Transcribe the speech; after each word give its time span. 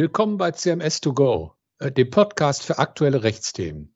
Willkommen 0.00 0.38
bei 0.38 0.50
CMS 0.50 1.02
2 1.02 1.10
go, 1.10 1.52
äh, 1.78 1.92
dem 1.92 2.08
Podcast 2.08 2.62
für 2.62 2.78
aktuelle 2.78 3.22
Rechtsthemen. 3.22 3.94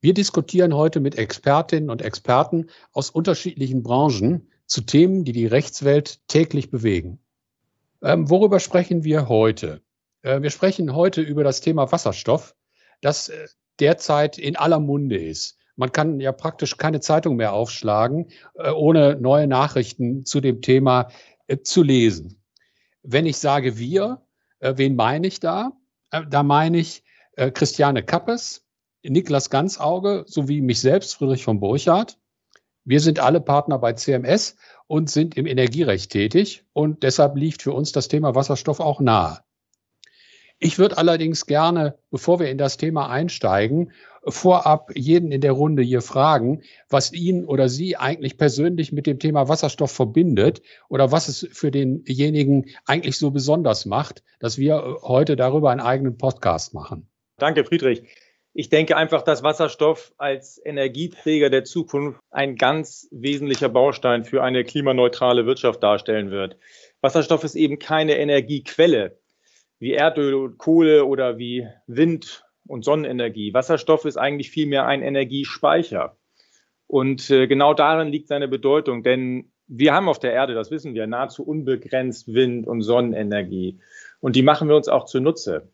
Wir 0.00 0.14
diskutieren 0.14 0.74
heute 0.74 1.00
mit 1.00 1.18
Expertinnen 1.18 1.90
und 1.90 2.00
Experten 2.00 2.70
aus 2.92 3.10
unterschiedlichen 3.10 3.82
Branchen 3.82 4.50
zu 4.64 4.80
Themen, 4.80 5.26
die 5.26 5.32
die 5.32 5.44
Rechtswelt 5.44 6.26
täglich 6.28 6.70
bewegen. 6.70 7.18
Ähm, 8.02 8.30
worüber 8.30 8.58
sprechen 8.58 9.04
wir 9.04 9.28
heute? 9.28 9.82
Äh, 10.22 10.40
wir 10.40 10.48
sprechen 10.48 10.94
heute 10.94 11.20
über 11.20 11.44
das 11.44 11.60
Thema 11.60 11.92
Wasserstoff, 11.92 12.56
das 13.02 13.28
äh, 13.28 13.48
derzeit 13.80 14.38
in 14.38 14.56
aller 14.56 14.80
Munde 14.80 15.18
ist. 15.18 15.58
Man 15.76 15.92
kann 15.92 16.20
ja 16.20 16.32
praktisch 16.32 16.78
keine 16.78 17.00
Zeitung 17.00 17.36
mehr 17.36 17.52
aufschlagen, 17.52 18.30
äh, 18.54 18.70
ohne 18.70 19.18
neue 19.20 19.46
Nachrichten 19.46 20.24
zu 20.24 20.40
dem 20.40 20.62
Thema 20.62 21.10
äh, 21.48 21.58
zu 21.58 21.82
lesen. 21.82 22.42
Wenn 23.02 23.26
ich 23.26 23.36
sage 23.36 23.76
wir, 23.76 24.22
wen 24.60 24.96
meine 24.96 25.26
ich 25.26 25.40
da? 25.40 25.72
Äh, 26.10 26.22
da 26.28 26.42
meine 26.42 26.78
ich 26.78 27.04
äh, 27.36 27.50
Christiane 27.50 28.02
Kappes, 28.02 28.64
Niklas 29.02 29.50
Ganzauge 29.50 30.24
sowie 30.26 30.60
mich 30.60 30.80
selbst, 30.80 31.14
Friedrich 31.14 31.44
von 31.44 31.60
Burchardt. 31.60 32.18
Wir 32.84 33.00
sind 33.00 33.20
alle 33.20 33.40
Partner 33.40 33.78
bei 33.78 33.92
CMS 33.92 34.56
und 34.86 35.10
sind 35.10 35.36
im 35.36 35.46
Energierecht 35.46 36.10
tätig 36.10 36.64
und 36.72 37.02
deshalb 37.02 37.36
liegt 37.36 37.62
für 37.62 37.72
uns 37.72 37.92
das 37.92 38.08
Thema 38.08 38.34
Wasserstoff 38.34 38.80
auch 38.80 39.00
nahe. 39.00 39.40
Ich 40.58 40.78
würde 40.78 40.98
allerdings 40.98 41.46
gerne, 41.46 41.98
bevor 42.10 42.40
wir 42.40 42.50
in 42.50 42.58
das 42.58 42.78
Thema 42.78 43.08
einsteigen, 43.08 43.92
vorab 44.28 44.90
jeden 44.94 45.32
in 45.32 45.40
der 45.40 45.52
Runde 45.52 45.82
hier 45.82 46.02
fragen, 46.02 46.62
was 46.88 47.12
ihn 47.12 47.44
oder 47.44 47.68
sie 47.68 47.96
eigentlich 47.96 48.38
persönlich 48.38 48.92
mit 48.92 49.06
dem 49.06 49.18
Thema 49.18 49.48
Wasserstoff 49.48 49.92
verbindet 49.92 50.62
oder 50.88 51.12
was 51.12 51.28
es 51.28 51.48
für 51.52 51.70
denjenigen 51.70 52.66
eigentlich 52.86 53.18
so 53.18 53.30
besonders 53.30 53.86
macht, 53.86 54.22
dass 54.40 54.58
wir 54.58 54.98
heute 55.02 55.36
darüber 55.36 55.70
einen 55.70 55.80
eigenen 55.80 56.18
Podcast 56.18 56.74
machen. 56.74 57.08
Danke, 57.38 57.64
Friedrich. 57.64 58.02
Ich 58.54 58.70
denke 58.70 58.96
einfach, 58.96 59.22
dass 59.22 59.44
Wasserstoff 59.44 60.12
als 60.18 60.60
Energieträger 60.64 61.50
der 61.50 61.64
Zukunft 61.64 62.18
ein 62.30 62.56
ganz 62.56 63.06
wesentlicher 63.12 63.68
Baustein 63.68 64.24
für 64.24 64.42
eine 64.42 64.64
klimaneutrale 64.64 65.46
Wirtschaft 65.46 65.82
darstellen 65.82 66.30
wird. 66.30 66.56
Wasserstoff 67.00 67.44
ist 67.44 67.54
eben 67.54 67.78
keine 67.78 68.18
Energiequelle 68.18 69.18
wie 69.78 69.92
Erdöl 69.92 70.34
und 70.34 70.58
Kohle 70.58 71.04
oder 71.04 71.38
wie 71.38 71.68
Wind 71.86 72.47
und 72.68 72.84
Sonnenenergie. 72.84 73.54
Wasserstoff 73.54 74.04
ist 74.04 74.16
eigentlich 74.16 74.50
vielmehr 74.50 74.86
ein 74.86 75.02
Energiespeicher. 75.02 76.16
Und 76.86 77.30
äh, 77.30 77.46
genau 77.46 77.74
darin 77.74 78.08
liegt 78.08 78.28
seine 78.28 78.48
Bedeutung, 78.48 79.02
denn 79.02 79.50
wir 79.66 79.92
haben 79.92 80.08
auf 80.08 80.18
der 80.18 80.32
Erde, 80.32 80.54
das 80.54 80.70
wissen 80.70 80.94
wir, 80.94 81.06
nahezu 81.06 81.46
unbegrenzt 81.46 82.32
Wind- 82.32 82.66
und 82.66 82.82
Sonnenenergie. 82.82 83.78
Und 84.20 84.36
die 84.36 84.42
machen 84.42 84.68
wir 84.68 84.76
uns 84.76 84.88
auch 84.88 85.04
zunutze. 85.04 85.68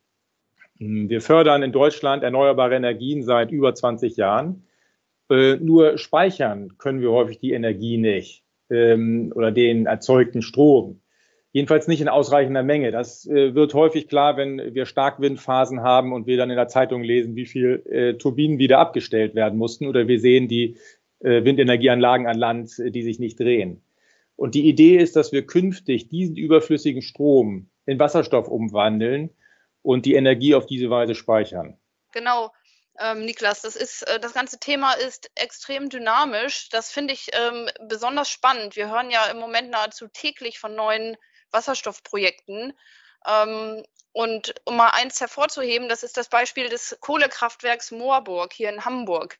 Hm, 0.79 1.09
wir 1.09 1.21
fördern 1.21 1.63
in 1.63 1.73
Deutschland 1.73 2.23
erneuerbare 2.23 2.75
Energien 2.75 3.23
seit 3.23 3.53
über 3.53 3.75
20 3.75 4.17
Jahren. 4.17 4.65
Äh, 5.31 5.57
nur 5.57 5.99
speichern 5.99 6.77
können 6.79 7.01
wir 7.01 7.13
häufig 7.13 7.39
die 7.39 7.53
Energie 7.53 7.97
nicht 7.97 8.45
ähm, 8.71 9.33
oder 9.35 9.53
den 9.53 9.87
erzeugten 9.87 10.43
Strom. 10.43 11.01
Jedenfalls 11.55 11.87
nicht 11.87 12.01
in 12.01 12.09
ausreichender 12.09 12.65
Menge. 12.65 12.91
Das 12.91 13.27
äh, 13.27 13.55
wird 13.55 13.75
häufig 13.75 14.09
klar, 14.09 14.37
wenn 14.37 14.75
wir 14.75 14.87
Starkwindphasen 14.87 15.83
haben 15.83 16.13
und 16.13 16.27
wir 16.27 16.37
dann 16.37 16.51
in 16.51 16.57
der 16.57 16.67
Zeitung 16.67 17.05
lesen, 17.05 17.37
wie 17.37 17.47
viel 17.47 17.85
äh, 17.89 18.15
Turbinen 18.15 18.59
wieder 18.59 18.81
abgestellt 18.81 19.37
werden 19.37 19.57
mussten 19.57 19.87
oder 19.87 20.09
wir 20.09 20.19
sehen 20.19 20.49
die 20.49 20.77
äh, 21.21 21.45
Windenergieanlagen 21.45 22.27
an 22.27 22.37
Land, 22.37 22.77
äh, 22.81 22.91
die 22.91 23.05
sich 23.05 23.21
nicht 23.21 23.39
drehen. 23.39 23.85
Und 24.35 24.57
die 24.57 24.69
Idee 24.69 24.97
ist, 24.97 25.15
dass 25.15 25.31
wir 25.31 25.47
künftig 25.47 26.09
diesen 26.09 26.37
überflüssigen 26.37 27.03
Strom 27.03 27.71
in 27.87 28.01
Wasserstoff 28.01 28.49
umwandeln 28.49 29.31
und 29.83 30.07
die 30.07 30.15
Energie 30.15 30.57
auf 30.57 30.67
diese 30.67 30.91
Weise 30.91 31.15
speichern. 31.15 31.79
Genau. 32.11 32.51
Ähm, 32.99 33.25
Niklas, 33.25 33.63
das 33.63 33.77
ist 33.77 34.03
äh, 34.09 34.19
das 34.19 34.35
ganze 34.35 34.59
Thema 34.59 34.95
ist 34.95 35.31
extrem 35.37 35.89
dynamisch. 35.89 36.69
Das 36.71 36.91
finde 36.91 37.15
ich 37.15 37.29
ähm, 37.33 37.69
besonders 37.89 38.29
spannend. 38.29 38.75
Wir 38.75 38.91
hören 38.91 39.13
ja 39.13 39.27
im 39.27 39.39
Moment 39.39 39.71
nahezu 39.71 40.09
täglich 40.09 40.59
von 40.59 40.75
neuen 40.75 41.17
Wasserstoffprojekten. 41.55 42.75
Ähm, 43.27 43.83
und 44.13 44.55
um 44.65 44.77
mal 44.77 44.91
eins 44.91 45.21
hervorzuheben, 45.21 45.89
das 45.89 46.03
ist 46.03 46.17
das 46.17 46.29
Beispiel 46.29 46.69
des 46.69 46.97
Kohlekraftwerks 47.01 47.91
Moorburg 47.91 48.53
hier 48.53 48.69
in 48.69 48.85
Hamburg. 48.85 49.39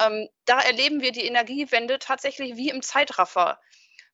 Ähm, 0.00 0.28
da 0.46 0.60
erleben 0.60 1.00
wir 1.00 1.12
die 1.12 1.26
Energiewende 1.26 1.98
tatsächlich 1.98 2.56
wie 2.56 2.70
im 2.70 2.82
Zeitraffer. 2.82 3.60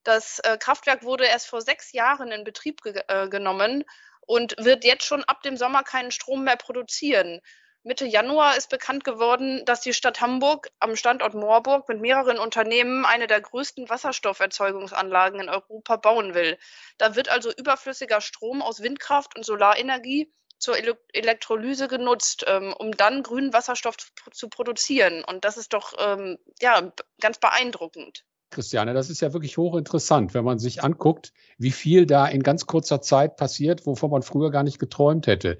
Das 0.04 0.40
äh, 0.40 0.58
Kraftwerk 0.58 1.02
wurde 1.04 1.24
erst 1.24 1.46
vor 1.46 1.62
sechs 1.62 1.92
Jahren 1.92 2.32
in 2.32 2.44
Betrieb 2.44 2.82
ge 2.82 3.02
äh, 3.08 3.28
genommen 3.28 3.84
und 4.26 4.54
wird 4.58 4.84
jetzt 4.84 5.04
schon 5.04 5.24
ab 5.24 5.42
dem 5.42 5.56
Sommer 5.56 5.82
keinen 5.82 6.10
Strom 6.10 6.44
mehr 6.44 6.56
produzieren. 6.56 7.40
Mitte 7.84 8.06
Januar 8.06 8.56
ist 8.56 8.70
bekannt 8.70 9.03
geworden, 9.03 9.65
dass 9.65 9.81
die 9.81 9.93
Stadt 9.93 10.20
Hamburg 10.20 10.70
am 10.78 10.94
Standort 10.94 11.34
Moorburg 11.34 11.88
mit 11.88 12.00
mehreren 12.00 12.38
Unternehmen 12.38 13.04
eine 13.04 13.26
der 13.26 13.41
größten 13.41 13.88
Wasserstofferzeugungsanlagen 13.88 15.41
in 15.41 15.48
Europa 15.48 15.97
bauen 15.97 16.34
will. 16.34 16.59
Da 16.98 17.16
wird 17.16 17.28
also 17.28 17.50
überflüssiger 17.53 18.20
Strom 18.20 18.62
aus 18.62 18.82
Windkraft 18.82 19.37
und 19.37 19.44
Solarenergie 19.44 20.32
zur 20.59 20.76
Elektrolyse 21.12 21.88
genutzt, 21.88 22.44
ähm, 22.47 22.72
um 22.78 22.93
dann 22.93 23.25
grünen 23.25 23.53
Wasserstoff 23.53 23.97
zu 24.31 24.49
produzieren. 24.49 25.25
Und 25.25 25.44
das 25.44 25.56
ist 25.56 25.72
doch 25.72 25.94
ähm, 25.99 26.38
ja, 26.60 26.93
ganz 27.20 27.38
beeindruckend. 27.38 28.25
Christiane, 28.50 28.94
das 28.94 29.10
ist 29.10 29.22
ja 29.22 29.32
wirklich 29.32 29.56
hochinteressant, 29.56 30.34
wenn 30.34 30.44
man 30.44 30.60
sich 30.60 30.84
anguckt, 30.84 31.32
wie 31.59 31.72
viel 31.72 32.06
da 32.06 32.26
in 32.26 32.44
ganz 32.44 32.66
kurzer 32.66 33.00
Zeit 33.00 33.37
passiert, 33.37 33.87
wovon 33.87 34.10
man 34.10 34.22
früher 34.22 34.53
gar 34.53 34.62
nicht 34.62 34.78
geträumt 34.78 35.26
hätte. 35.26 35.59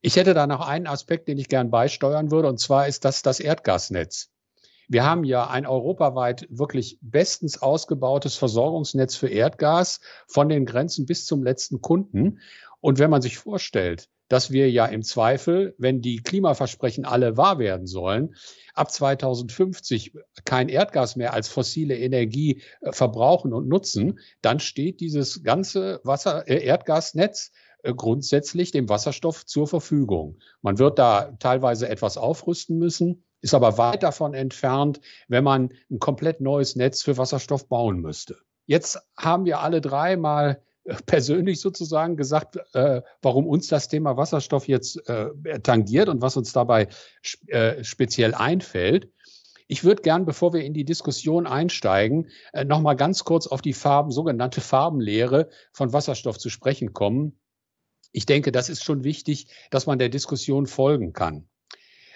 Ich 0.00 0.16
hätte 0.16 0.32
da 0.32 0.46
noch 0.46 0.66
einen 0.66 0.86
Aspekt, 0.86 1.26
den 1.28 1.38
ich 1.38 1.48
gern 1.48 1.70
beisteuern 1.70 2.30
würde, 2.30 2.48
und 2.48 2.58
zwar 2.58 2.86
ist 2.86 3.04
das 3.04 3.22
das 3.22 3.40
Erdgasnetz. 3.40 4.30
Wir 4.88 5.04
haben 5.04 5.24
ja 5.24 5.48
ein 5.48 5.66
europaweit 5.66 6.46
wirklich 6.50 6.98
bestens 7.02 7.60
ausgebautes 7.60 8.36
Versorgungsnetz 8.36 9.16
für 9.16 9.28
Erdgas 9.28 10.00
von 10.26 10.48
den 10.48 10.64
Grenzen 10.64 11.04
bis 11.04 11.26
zum 11.26 11.42
letzten 11.42 11.82
Kunden. 11.82 12.40
Und 12.80 12.98
wenn 12.98 13.10
man 13.10 13.20
sich 13.20 13.36
vorstellt, 13.36 14.08
dass 14.28 14.50
wir 14.50 14.70
ja 14.70 14.86
im 14.86 15.02
Zweifel, 15.02 15.74
wenn 15.78 16.00
die 16.00 16.22
Klimaversprechen 16.22 17.04
alle 17.04 17.36
wahr 17.36 17.58
werden 17.58 17.86
sollen, 17.86 18.34
ab 18.74 18.90
2050 18.90 20.14
kein 20.44 20.68
Erdgas 20.68 21.16
mehr 21.16 21.32
als 21.32 21.48
fossile 21.48 21.98
Energie 21.98 22.62
äh, 22.80 22.92
verbrauchen 22.92 23.52
und 23.52 23.68
nutzen, 23.68 24.20
dann 24.42 24.60
steht 24.60 25.00
dieses 25.00 25.42
ganze 25.42 26.00
Wasser, 26.04 26.46
äh, 26.46 26.62
Erdgasnetz 26.62 27.52
grundsätzlich 27.82 28.70
dem 28.70 28.88
Wasserstoff 28.88 29.46
zur 29.46 29.66
Verfügung. 29.66 30.38
Man 30.62 30.78
wird 30.78 30.98
da 30.98 31.32
teilweise 31.38 31.88
etwas 31.88 32.16
aufrüsten 32.16 32.78
müssen, 32.78 33.24
ist 33.40 33.54
aber 33.54 33.78
weit 33.78 34.02
davon 34.02 34.34
entfernt, 34.34 35.00
wenn 35.28 35.44
man 35.44 35.70
ein 35.90 35.98
komplett 35.98 36.40
neues 36.40 36.76
Netz 36.76 37.02
für 37.02 37.16
Wasserstoff 37.16 37.68
bauen 37.68 38.00
müsste. 38.00 38.36
Jetzt 38.66 38.98
haben 39.16 39.44
wir 39.44 39.60
alle 39.60 39.80
drei 39.80 40.16
mal 40.16 40.62
äh, 40.84 40.94
persönlich 41.06 41.60
sozusagen 41.60 42.16
gesagt, 42.16 42.58
äh, 42.74 43.02
warum 43.22 43.46
uns 43.46 43.68
das 43.68 43.88
Thema 43.88 44.16
Wasserstoff 44.16 44.68
jetzt 44.68 45.08
äh, 45.08 45.30
tangiert 45.62 46.08
und 46.08 46.20
was 46.20 46.36
uns 46.36 46.52
dabei 46.52 46.88
äh, 47.46 47.82
speziell 47.84 48.34
einfällt. 48.34 49.10
Ich 49.68 49.84
würde 49.84 50.02
gern, 50.02 50.24
bevor 50.24 50.52
wir 50.54 50.64
in 50.64 50.74
die 50.74 50.84
Diskussion 50.84 51.46
einsteigen, 51.46 52.28
äh, 52.52 52.64
noch 52.64 52.80
mal 52.80 52.94
ganz 52.94 53.24
kurz 53.24 53.46
auf 53.46 53.62
die 53.62 53.74
Farben, 53.74 54.10
sogenannte 54.10 54.60
Farbenlehre 54.60 55.48
von 55.72 55.92
Wasserstoff 55.92 56.38
zu 56.38 56.50
sprechen 56.50 56.92
kommen 56.92 57.38
ich 58.12 58.26
denke, 58.26 58.52
das 58.52 58.68
ist 58.68 58.84
schon 58.84 59.04
wichtig, 59.04 59.48
dass 59.70 59.86
man 59.86 59.98
der 59.98 60.08
Diskussion 60.08 60.66
folgen 60.66 61.12
kann. 61.12 61.48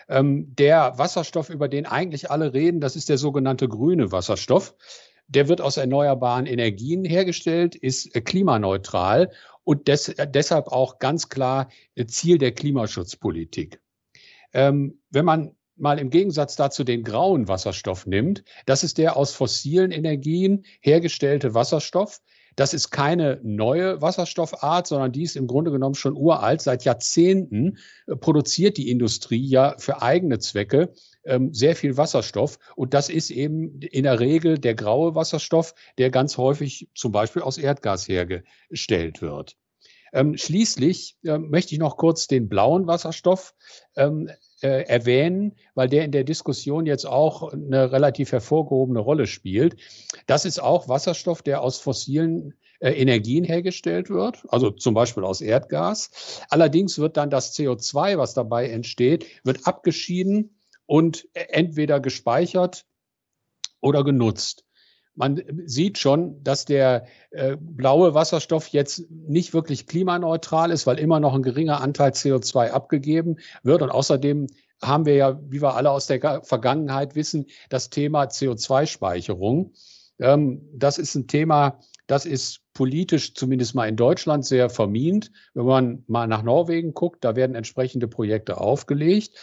Ähm, 0.08 0.54
der 0.56 0.98
Wasserstoff, 0.98 1.50
über 1.50 1.68
den 1.68 1.86
eigentlich 1.86 2.30
alle 2.30 2.52
reden, 2.52 2.80
das 2.80 2.96
ist 2.96 3.08
der 3.08 3.18
sogenannte 3.18 3.68
grüne 3.68 4.12
Wasserstoff. 4.12 4.74
Der 5.28 5.48
wird 5.48 5.60
aus 5.60 5.76
erneuerbaren 5.76 6.46
Energien 6.46 7.04
hergestellt, 7.04 7.74
ist 7.74 8.14
äh, 8.14 8.20
klimaneutral 8.20 9.30
und 9.64 9.88
des, 9.88 10.08
äh, 10.08 10.28
deshalb 10.28 10.68
auch 10.68 10.98
ganz 10.98 11.28
klar 11.28 11.68
äh, 11.94 12.06
Ziel 12.06 12.38
der 12.38 12.52
Klimaschutzpolitik. 12.52 13.80
Ähm, 14.52 15.00
wenn 15.10 15.24
man 15.24 15.56
mal 15.76 15.98
im 15.98 16.10
Gegensatz 16.10 16.56
dazu 16.56 16.84
den 16.84 17.02
grauen 17.02 17.48
Wasserstoff 17.48 18.06
nimmt, 18.06 18.44
das 18.66 18.84
ist 18.84 18.98
der 18.98 19.16
aus 19.16 19.32
fossilen 19.32 19.90
Energien 19.90 20.64
hergestellte 20.80 21.54
Wasserstoff. 21.54 22.20
Das 22.56 22.74
ist 22.74 22.90
keine 22.90 23.40
neue 23.42 24.02
Wasserstoffart, 24.02 24.86
sondern 24.86 25.12
die 25.12 25.22
ist 25.22 25.36
im 25.36 25.46
Grunde 25.46 25.70
genommen 25.70 25.94
schon 25.94 26.16
uralt. 26.16 26.60
Seit 26.60 26.84
Jahrzehnten 26.84 27.78
äh, 28.06 28.16
produziert 28.16 28.76
die 28.76 28.90
Industrie 28.90 29.44
ja 29.44 29.74
für 29.78 30.02
eigene 30.02 30.38
Zwecke 30.38 30.92
ähm, 31.24 31.52
sehr 31.54 31.76
viel 31.76 31.96
Wasserstoff. 31.96 32.58
Und 32.76 32.94
das 32.94 33.08
ist 33.08 33.30
eben 33.30 33.80
in 33.80 34.04
der 34.04 34.20
Regel 34.20 34.58
der 34.58 34.74
graue 34.74 35.14
Wasserstoff, 35.14 35.74
der 35.98 36.10
ganz 36.10 36.36
häufig 36.36 36.88
zum 36.94 37.12
Beispiel 37.12 37.42
aus 37.42 37.58
Erdgas 37.58 38.08
hergestellt 38.08 39.22
wird. 39.22 39.56
Ähm, 40.12 40.36
schließlich 40.36 41.16
äh, 41.24 41.38
möchte 41.38 41.74
ich 41.74 41.78
noch 41.78 41.96
kurz 41.96 42.26
den 42.26 42.48
blauen 42.48 42.86
Wasserstoff 42.86 43.54
ähm, 43.96 44.28
äh, 44.62 44.82
erwähnen, 44.82 45.56
weil 45.74 45.88
der 45.88 46.04
in 46.04 46.12
der 46.12 46.24
Diskussion 46.24 46.86
jetzt 46.86 47.06
auch 47.06 47.52
eine 47.52 47.92
relativ 47.92 48.32
hervorgehobene 48.32 49.00
Rolle 49.00 49.26
spielt. 49.26 49.76
Das 50.26 50.44
ist 50.44 50.60
auch 50.60 50.88
Wasserstoff, 50.88 51.42
der 51.42 51.62
aus 51.62 51.78
fossilen 51.78 52.54
äh, 52.80 52.90
Energien 52.90 53.44
hergestellt 53.44 54.10
wird, 54.10 54.44
also 54.48 54.70
zum 54.70 54.94
Beispiel 54.94 55.24
aus 55.24 55.40
Erdgas. 55.40 56.42
Allerdings 56.50 56.98
wird 56.98 57.16
dann 57.16 57.30
das 57.30 57.54
CO2, 57.54 58.18
was 58.18 58.34
dabei 58.34 58.68
entsteht, 58.68 59.26
wird 59.44 59.66
abgeschieden 59.66 60.56
und 60.86 61.28
entweder 61.34 62.00
gespeichert 62.00 62.84
oder 63.80 64.04
genutzt 64.04 64.64
man 65.14 65.42
sieht 65.66 65.98
schon, 65.98 66.42
dass 66.42 66.64
der 66.64 67.06
äh, 67.30 67.56
blaue 67.58 68.14
Wasserstoff 68.14 68.68
jetzt 68.68 69.10
nicht 69.10 69.52
wirklich 69.52 69.86
klimaneutral 69.86 70.70
ist, 70.70 70.86
weil 70.86 70.98
immer 70.98 71.20
noch 71.20 71.34
ein 71.34 71.42
geringer 71.42 71.80
Anteil 71.80 72.12
CO2 72.12 72.70
abgegeben 72.70 73.36
wird. 73.62 73.82
Und 73.82 73.90
außerdem 73.90 74.46
haben 74.82 75.04
wir 75.04 75.14
ja, 75.14 75.40
wie 75.48 75.62
wir 75.62 75.76
alle 75.76 75.90
aus 75.90 76.06
der 76.06 76.42
Vergangenheit 76.42 77.14
wissen, 77.14 77.46
das 77.68 77.90
Thema 77.90 78.24
CO2-Speicherung. 78.24 79.72
Ähm, 80.18 80.62
das 80.74 80.98
ist 80.98 81.14
ein 81.14 81.26
Thema, 81.26 81.78
das 82.06 82.24
ist 82.26 82.60
politisch 82.74 83.34
zumindest 83.34 83.74
mal 83.74 83.88
in 83.88 83.96
Deutschland 83.96 84.44
sehr 84.44 84.70
vermint. 84.70 85.30
Wenn 85.54 85.66
man 85.66 86.04
mal 86.06 86.26
nach 86.26 86.42
Norwegen 86.42 86.94
guckt, 86.94 87.24
da 87.24 87.36
werden 87.36 87.54
entsprechende 87.54 88.08
Projekte 88.08 88.58
aufgelegt. 88.58 89.36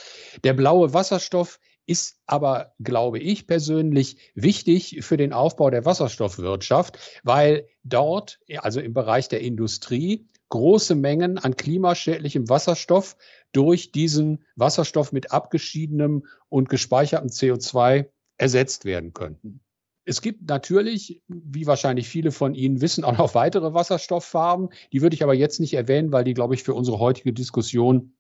Der 0.44 0.54
blaue 0.54 0.94
Wasserstoff 0.94 1.60
ist 1.90 2.20
aber, 2.28 2.76
glaube 2.80 3.18
ich 3.18 3.48
persönlich, 3.48 4.32
wichtig 4.36 5.00
für 5.02 5.18
den 5.18 5.34
Aufbau 5.34 5.72
der 5.72 5.86
Wasserstoffwirtschaft, 5.86 7.00
weil 7.24 7.68
dort, 7.84 8.40
also 8.60 8.80
im 8.80 8.94
Bereich 8.94 9.28
der 9.28 9.42
Industrie, 9.42 10.30
große 10.50 10.94
Mengen 10.94 11.40
an 11.40 11.56
klimaschädlichem 11.56 12.48
Wasserstoff 12.48 13.18
durch 13.54 13.92
diesen 13.92 14.46
Wasserstoff 14.56 15.12
mit 15.12 15.32
abgeschiedenem 15.32 16.28
und 16.48 16.70
gespeichertem 16.70 17.30
CO2 17.30 18.08
ersetzt 18.38 18.86
werden 18.86 19.14
könnten. 19.14 19.62
Es 20.06 20.22
gibt 20.22 20.48
natürlich, 20.48 21.24
wie 21.28 21.66
wahrscheinlich 21.66 22.08
viele 22.08 22.32
von 22.32 22.54
Ihnen 22.54 22.82
wissen, 22.82 23.04
auch 23.04 23.18
noch 23.18 23.34
weitere 23.34 23.74
Wasserstofffarben. 23.74 24.70
Die 24.94 25.02
würde 25.02 25.16
ich 25.16 25.24
aber 25.24 25.34
jetzt 25.34 25.60
nicht 25.60 25.74
erwähnen, 25.74 26.12
weil 26.12 26.24
die, 26.24 26.36
glaube 26.36 26.54
ich, 26.54 26.62
für 26.62 26.76
unsere 26.76 27.00
heutige 27.00 27.34
Diskussion 27.34 28.14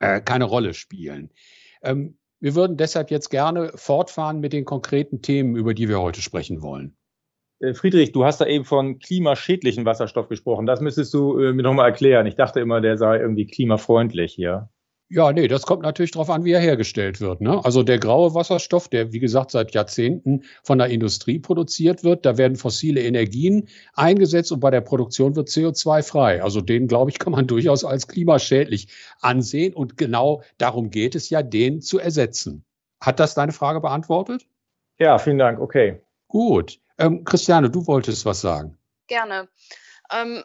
äh, 0.00 0.20
keine 0.20 0.44
Rolle 0.44 0.74
spielen. 0.74 1.30
Ähm, 1.82 2.18
wir 2.46 2.54
würden 2.54 2.76
deshalb 2.76 3.10
jetzt 3.10 3.30
gerne 3.30 3.72
fortfahren 3.74 4.38
mit 4.38 4.52
den 4.52 4.64
konkreten 4.64 5.20
Themen, 5.20 5.56
über 5.56 5.74
die 5.74 5.88
wir 5.88 6.00
heute 6.00 6.22
sprechen 6.22 6.62
wollen. 6.62 6.96
Äh, 7.58 7.74
Friedrich, 7.74 8.12
du 8.12 8.24
hast 8.24 8.40
da 8.40 8.46
eben 8.46 8.64
von 8.64 9.00
klimaschädlichen 9.00 9.84
Wasserstoff 9.84 10.28
gesprochen. 10.28 10.64
Das 10.64 10.80
müsstest 10.80 11.12
du 11.12 11.40
äh, 11.40 11.52
mir 11.52 11.64
nochmal 11.64 11.88
erklären. 11.88 12.24
Ich 12.26 12.36
dachte 12.36 12.60
immer, 12.60 12.80
der 12.80 12.98
sei 12.98 13.18
irgendwie 13.18 13.48
klimafreundlich 13.48 14.32
hier. 14.32 14.70
Ja, 15.08 15.32
nee, 15.32 15.46
das 15.46 15.62
kommt 15.62 15.82
natürlich 15.82 16.10
darauf 16.10 16.30
an, 16.30 16.44
wie 16.44 16.50
er 16.50 16.60
hergestellt 16.60 17.20
wird. 17.20 17.40
Ne? 17.40 17.64
Also 17.64 17.84
der 17.84 17.98
graue 17.98 18.34
Wasserstoff, 18.34 18.88
der 18.88 19.12
wie 19.12 19.20
gesagt 19.20 19.52
seit 19.52 19.72
Jahrzehnten 19.72 20.42
von 20.64 20.78
der 20.78 20.88
Industrie 20.88 21.38
produziert 21.38 22.02
wird, 22.02 22.26
da 22.26 22.36
werden 22.38 22.56
fossile 22.56 23.00
Energien 23.02 23.68
eingesetzt 23.94 24.50
und 24.50 24.58
bei 24.58 24.72
der 24.72 24.80
Produktion 24.80 25.36
wird 25.36 25.48
CO2 25.48 26.02
frei. 26.02 26.42
Also 26.42 26.60
den, 26.60 26.88
glaube 26.88 27.12
ich, 27.12 27.20
kann 27.20 27.32
man 27.32 27.46
durchaus 27.46 27.84
als 27.84 28.08
klimaschädlich 28.08 28.88
ansehen 29.20 29.74
und 29.74 29.96
genau 29.96 30.42
darum 30.58 30.90
geht 30.90 31.14
es 31.14 31.30
ja, 31.30 31.42
den 31.42 31.80
zu 31.80 32.00
ersetzen. 32.00 32.64
Hat 33.00 33.20
das 33.20 33.34
deine 33.34 33.52
Frage 33.52 33.80
beantwortet? 33.80 34.48
Ja, 34.98 35.18
vielen 35.18 35.38
Dank. 35.38 35.60
Okay. 35.60 36.00
Gut. 36.26 36.80
Ähm, 36.98 37.22
Christiane, 37.22 37.70
du 37.70 37.86
wolltest 37.86 38.26
was 38.26 38.40
sagen. 38.40 38.76
Gerne. 39.06 39.48
Ähm, 40.12 40.42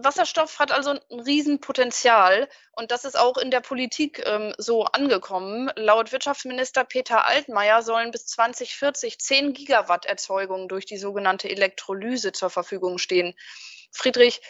Wasserstoff 0.00 0.58
hat 0.58 0.70
also 0.72 0.90
ein 0.90 1.20
Riesenpotenzial 1.20 2.48
und 2.72 2.90
das 2.90 3.04
ist 3.04 3.18
auch 3.18 3.36
in 3.36 3.50
der 3.50 3.60
Politik 3.60 4.22
ähm, 4.26 4.54
so 4.56 4.84
angekommen. 4.84 5.70
Laut 5.76 6.12
Wirtschaftsminister 6.12 6.84
Peter 6.84 7.26
Altmaier 7.26 7.82
sollen 7.82 8.10
bis 8.10 8.26
2040 8.26 9.18
10 9.18 9.52
Gigawatt 9.52 10.06
Erzeugung 10.06 10.68
durch 10.68 10.86
die 10.86 10.98
sogenannte 10.98 11.48
Elektrolyse 11.50 12.32
zur 12.32 12.50
Verfügung 12.50 12.98
stehen. 12.98 13.34
Friedrich, 13.90 14.40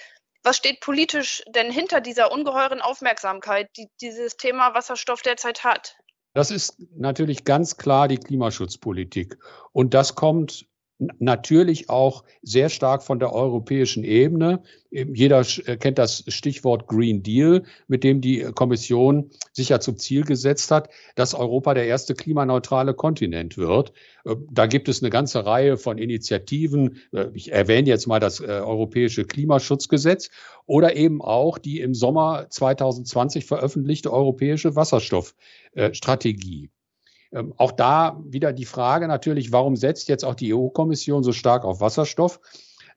was 0.43 0.57
steht 0.57 0.81
politisch 0.81 1.43
denn 1.49 1.73
hinter 1.73 2.01
dieser 2.01 2.31
ungeheuren 2.31 2.81
Aufmerksamkeit, 2.81 3.71
die 3.77 3.89
dieses 4.01 4.37
Thema 4.37 4.75
Wasserstoff 4.75 5.23
derzeit 5.23 5.65
hat? 5.65 5.97
Das 6.35 6.51
ist 6.51 6.77
natürlich 6.97 7.45
ganz 7.45 7.77
klar 7.77 8.07
die 8.07 8.19
Klimaschutzpolitik. 8.19 9.39
Und 9.73 9.95
das 9.95 10.15
kommt 10.15 10.67
natürlich 10.99 11.89
auch 11.89 12.25
sehr 12.43 12.69
stark 12.69 13.03
von 13.03 13.19
der 13.19 13.33
europäischen 13.33 14.05
Ebene. 14.05 14.63
Jeder 14.91 15.41
äh, 15.41 15.77
kennt 15.77 15.99
das 15.99 16.25
Stichwort 16.29 16.89
Green 16.89 17.23
Deal, 17.23 17.63
mit 17.87 18.05
dem 18.05 18.21
die 18.21 18.41
Kommission 18.55 19.31
sich 19.53 19.69
ja 19.69 19.81
zum 19.81 19.97
Ziel 19.97 20.25
gesetzt 20.25 20.71
hat, 20.71 20.89
dass 21.15 21.35
Europa 21.35 21.75
der 21.75 21.87
erste 21.87 22.15
klimaneutrale 22.15 22.95
Kontinent 22.95 23.57
wird. 23.57 23.93
Äh, 24.25 24.35
da 24.51 24.67
gibt 24.67 24.89
es 24.89 25.03
eine 25.03 25.11
ganze 25.11 25.47
Reihe 25.47 25.77
von 25.77 25.99
Initiativen. 25.99 26.99
Äh, 27.13 27.27
ich 27.35 27.53
erwähne 27.53 27.89
jetzt 27.89 28.07
mal 28.07 28.21
das 28.21 28.41
Europäische 28.41 29.25
Klimaschutzgesetz 29.25 30.31
oder 30.67 30.97
eben 30.97 31.23
auch 31.23 31.59
die 31.59 31.81
im 31.81 31.95
Sommer 31.95 32.47
2020 32.51 33.47
veröffentlichte 33.47 34.13
Europäische 34.13 34.75
Wasserstoffstrategie. 34.75 36.71
Ähm, 37.33 37.53
auch 37.57 37.73
da 37.73 38.21
wieder 38.25 38.53
die 38.53 38.65
Frage 38.65 39.09
natürlich, 39.09 39.53
warum 39.53 39.77
setzt 39.77 40.09
jetzt 40.09 40.25
auch 40.25 40.35
die 40.35 40.55
EU-Kommission 40.55 41.23
so 41.23 41.33
stark 41.33 41.65
auf 41.65 41.81
Wasserstoff? 41.81 42.41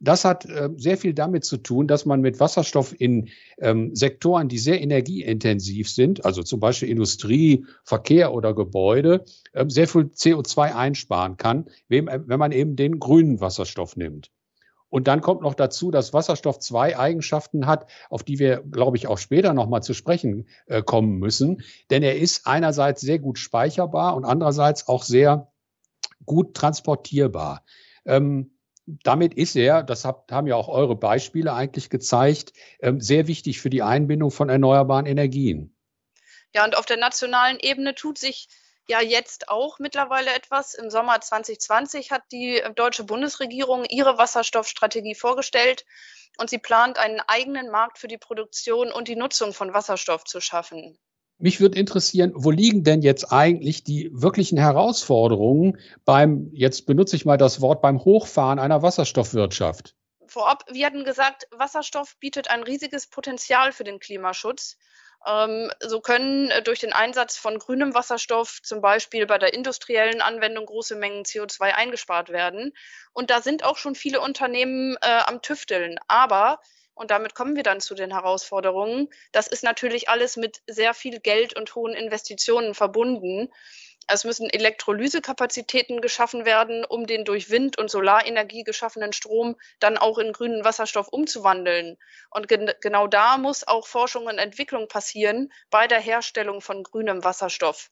Das 0.03 0.25
hat 0.25 0.45
äh, 0.45 0.69
sehr 0.77 0.97
viel 0.97 1.13
damit 1.13 1.45
zu 1.45 1.57
tun, 1.57 1.87
dass 1.87 2.05
man 2.05 2.21
mit 2.21 2.39
Wasserstoff 2.39 2.99
in 2.99 3.29
ähm, 3.59 3.95
Sektoren, 3.95 4.47
die 4.47 4.57
sehr 4.57 4.81
energieintensiv 4.81 5.91
sind, 5.91 6.25
also 6.25 6.41
zum 6.41 6.59
Beispiel 6.59 6.89
Industrie, 6.89 7.65
Verkehr 7.83 8.33
oder 8.33 8.55
Gebäude, 8.55 9.23
äh, 9.53 9.65
sehr 9.67 9.87
viel 9.87 10.05
CO2 10.05 10.73
einsparen 10.75 11.37
kann, 11.37 11.65
wenn, 11.87 12.07
wenn 12.07 12.39
man 12.39 12.51
eben 12.51 12.75
den 12.75 12.99
grünen 12.99 13.41
Wasserstoff 13.41 13.95
nimmt. 13.95 14.31
Und 14.91 15.07
dann 15.07 15.21
kommt 15.21 15.41
noch 15.41 15.55
dazu, 15.55 15.89
dass 15.89 16.13
Wasserstoff 16.13 16.59
zwei 16.59 16.99
Eigenschaften 16.99 17.65
hat, 17.65 17.89
auf 18.09 18.23
die 18.23 18.37
wir, 18.39 18.61
glaube 18.61 18.97
ich, 18.97 19.07
auch 19.07 19.17
später 19.17 19.53
nochmal 19.53 19.81
zu 19.81 19.93
sprechen 19.93 20.47
äh, 20.67 20.83
kommen 20.83 21.17
müssen. 21.17 21.63
Denn 21.89 22.03
er 22.03 22.17
ist 22.17 22.45
einerseits 22.45 23.01
sehr 23.01 23.17
gut 23.17 23.39
speicherbar 23.39 24.15
und 24.15 24.25
andererseits 24.25 24.87
auch 24.89 25.03
sehr 25.03 25.51
gut 26.25 26.53
transportierbar. 26.53 27.63
Ähm, 28.05 28.57
damit 28.85 29.33
ist 29.33 29.55
er, 29.55 29.81
das 29.81 30.03
habt, 30.03 30.31
haben 30.31 30.47
ja 30.47 30.55
auch 30.55 30.67
eure 30.67 30.97
Beispiele 30.97 31.53
eigentlich 31.53 31.89
gezeigt, 31.89 32.51
ähm, 32.81 32.99
sehr 32.99 33.27
wichtig 33.27 33.61
für 33.61 33.69
die 33.69 33.83
Einbindung 33.83 34.29
von 34.29 34.49
erneuerbaren 34.49 35.05
Energien. 35.05 35.73
Ja, 36.53 36.65
und 36.65 36.77
auf 36.77 36.85
der 36.85 36.97
nationalen 36.97 37.59
Ebene 37.61 37.95
tut 37.95 38.17
sich 38.17 38.49
ja 38.91 39.01
jetzt 39.01 39.49
auch 39.49 39.79
mittlerweile 39.79 40.33
etwas. 40.33 40.73
Im 40.73 40.89
Sommer 40.89 41.19
2020 41.19 42.11
hat 42.11 42.23
die 42.31 42.57
äh, 42.59 42.73
deutsche 42.73 43.03
Bundesregierung 43.03 43.85
ihre 43.85 44.17
Wasserstoffstrategie 44.17 45.15
vorgestellt 45.15 45.85
und 46.37 46.49
sie 46.49 46.59
plant, 46.59 46.99
einen 46.99 47.21
eigenen 47.21 47.71
Markt 47.71 47.97
für 47.97 48.07
die 48.07 48.17
Produktion 48.17 48.91
und 48.91 49.07
die 49.07 49.15
Nutzung 49.15 49.53
von 49.53 49.73
Wasserstoff 49.73 50.25
zu 50.25 50.39
schaffen. 50.41 50.97
Mich 51.37 51.59
würde 51.59 51.79
interessieren, 51.79 52.33
wo 52.35 52.51
liegen 52.51 52.83
denn 52.83 53.01
jetzt 53.01 53.31
eigentlich 53.31 53.83
die 53.83 54.11
wirklichen 54.13 54.59
Herausforderungen 54.59 55.79
beim, 56.05 56.49
jetzt 56.53 56.85
benutze 56.85 57.15
ich 57.15 57.25
mal 57.25 57.37
das 57.37 57.61
Wort, 57.61 57.81
beim 57.81 58.03
Hochfahren 58.03 58.59
einer 58.59 58.83
Wasserstoffwirtschaft? 58.83 59.95
Vorab, 60.27 60.65
wir 60.71 60.85
hatten 60.85 61.03
gesagt, 61.03 61.47
Wasserstoff 61.51 62.15
bietet 62.19 62.51
ein 62.51 62.61
riesiges 62.63 63.07
Potenzial 63.07 63.71
für 63.71 63.83
den 63.83 63.99
Klimaschutz. 63.99 64.77
Ähm, 65.25 65.71
so 65.79 66.01
können 66.01 66.49
äh, 66.49 66.63
durch 66.63 66.79
den 66.79 66.93
Einsatz 66.93 67.37
von 67.37 67.59
grünem 67.59 67.93
Wasserstoff 67.93 68.61
zum 68.63 68.81
Beispiel 68.81 69.25
bei 69.25 69.37
der 69.37 69.53
industriellen 69.53 70.21
Anwendung 70.21 70.65
große 70.65 70.95
Mengen 70.95 71.23
CO2 71.23 71.73
eingespart 71.73 72.29
werden. 72.29 72.73
Und 73.13 73.29
da 73.29 73.41
sind 73.41 73.63
auch 73.63 73.77
schon 73.77 73.95
viele 73.95 74.21
Unternehmen 74.21 74.97
äh, 75.01 75.21
am 75.25 75.41
Tüfteln. 75.41 75.99
Aber 76.07 76.59
und 76.93 77.09
damit 77.09 77.33
kommen 77.33 77.55
wir 77.55 77.63
dann 77.63 77.79
zu 77.79 77.95
den 77.95 78.11
Herausforderungen. 78.11 79.09
Das 79.31 79.47
ist 79.47 79.63
natürlich 79.63 80.09
alles 80.09 80.37
mit 80.37 80.61
sehr 80.67 80.93
viel 80.93 81.19
Geld 81.19 81.55
und 81.55 81.73
hohen 81.73 81.93
Investitionen 81.93 82.73
verbunden. 82.73 83.49
Es 84.07 84.23
müssen 84.23 84.49
Elektrolysekapazitäten 84.49 86.01
geschaffen 86.01 86.45
werden, 86.45 86.83
um 86.83 87.07
den 87.07 87.23
durch 87.23 87.49
Wind- 87.49 87.77
und 87.77 87.89
Solarenergie 87.89 88.63
geschaffenen 88.63 89.13
Strom 89.13 89.55
dann 89.79 89.97
auch 89.97 90.17
in 90.17 90.33
grünen 90.33 90.65
Wasserstoff 90.65 91.07
umzuwandeln. 91.07 91.97
Und 92.29 92.47
gen 92.47 92.71
genau 92.81 93.07
da 93.07 93.37
muss 93.37 93.65
auch 93.67 93.87
Forschung 93.87 94.25
und 94.25 94.37
Entwicklung 94.37 94.87
passieren 94.87 95.51
bei 95.69 95.87
der 95.87 95.99
Herstellung 95.99 96.61
von 96.61 96.83
grünem 96.83 97.23
Wasserstoff. 97.23 97.89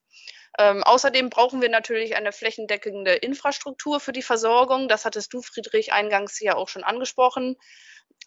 Ähm, 0.57 0.83
außerdem 0.83 1.29
brauchen 1.29 1.61
wir 1.61 1.69
natürlich 1.69 2.15
eine 2.15 2.31
flächendeckende 2.31 3.13
Infrastruktur 3.13 3.99
für 3.99 4.11
die 4.11 4.23
Versorgung. 4.23 4.89
Das 4.89 5.05
hattest 5.05 5.31
du, 5.31 5.41
Friedrich, 5.41 5.93
eingangs 5.93 6.39
ja 6.39 6.55
auch 6.55 6.67
schon 6.67 6.83
angesprochen 6.83 7.55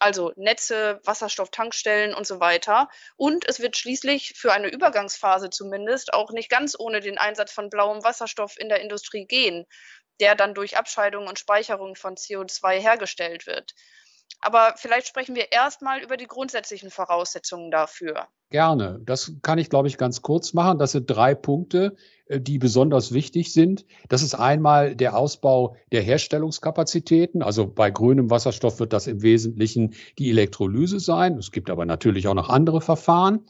also 0.03 0.33
Netze, 0.35 0.99
Wasserstofftankstellen 1.05 2.13
und 2.13 2.27
so 2.27 2.41
weiter. 2.41 2.89
Und 3.15 3.47
es 3.47 3.61
wird 3.61 3.77
schließlich 3.77 4.33
für 4.35 4.51
eine 4.51 4.67
Übergangsphase 4.67 5.49
zumindest 5.49 6.13
auch 6.13 6.31
nicht 6.31 6.49
ganz 6.49 6.75
ohne 6.77 6.99
den 6.99 7.17
Einsatz 7.17 7.53
von 7.53 7.69
blauem 7.69 8.03
Wasserstoff 8.03 8.59
in 8.59 8.67
der 8.67 8.81
Industrie 8.81 9.25
gehen, 9.25 9.65
der 10.19 10.35
dann 10.35 10.53
durch 10.53 10.77
Abscheidung 10.77 11.27
und 11.27 11.39
Speicherung 11.39 11.95
von 11.95 12.15
CO2 12.15 12.81
hergestellt 12.81 13.47
wird. 13.47 13.73
Aber 14.39 14.73
vielleicht 14.77 15.07
sprechen 15.07 15.35
wir 15.35 15.51
erstmal 15.51 16.01
über 16.01 16.17
die 16.17 16.27
grundsätzlichen 16.27 16.91
Voraussetzungen 16.91 17.71
dafür. 17.71 18.27
Gerne. 18.49 19.01
Das 19.03 19.33
kann 19.41 19.57
ich, 19.57 19.69
glaube 19.69 19.87
ich, 19.87 19.97
ganz 19.97 20.21
kurz 20.21 20.53
machen. 20.53 20.77
Das 20.77 20.91
sind 20.91 21.07
drei 21.07 21.33
Punkte, 21.33 21.95
äh, 22.27 22.39
die 22.39 22.59
besonders 22.59 23.11
wichtig 23.11 23.51
sind. 23.51 23.85
Das 24.09 24.21
ist 24.21 24.35
einmal 24.35 24.95
der 24.95 25.17
Ausbau 25.17 25.75
der 25.91 26.03
Herstellungskapazitäten. 26.03 27.41
Also 27.41 27.65
bei 27.65 27.89
grünem 27.89 28.29
Wasserstoff 28.29 28.79
wird 28.79 28.93
das 28.93 29.07
im 29.07 29.23
Wesentlichen 29.23 29.95
die 30.19 30.29
Elektrolyse 30.29 30.99
sein. 30.99 31.37
Es 31.37 31.51
gibt 31.51 31.71
aber 31.71 31.85
natürlich 31.85 32.27
auch 32.27 32.35
noch 32.35 32.49
andere 32.49 32.81
Verfahren. 32.81 33.45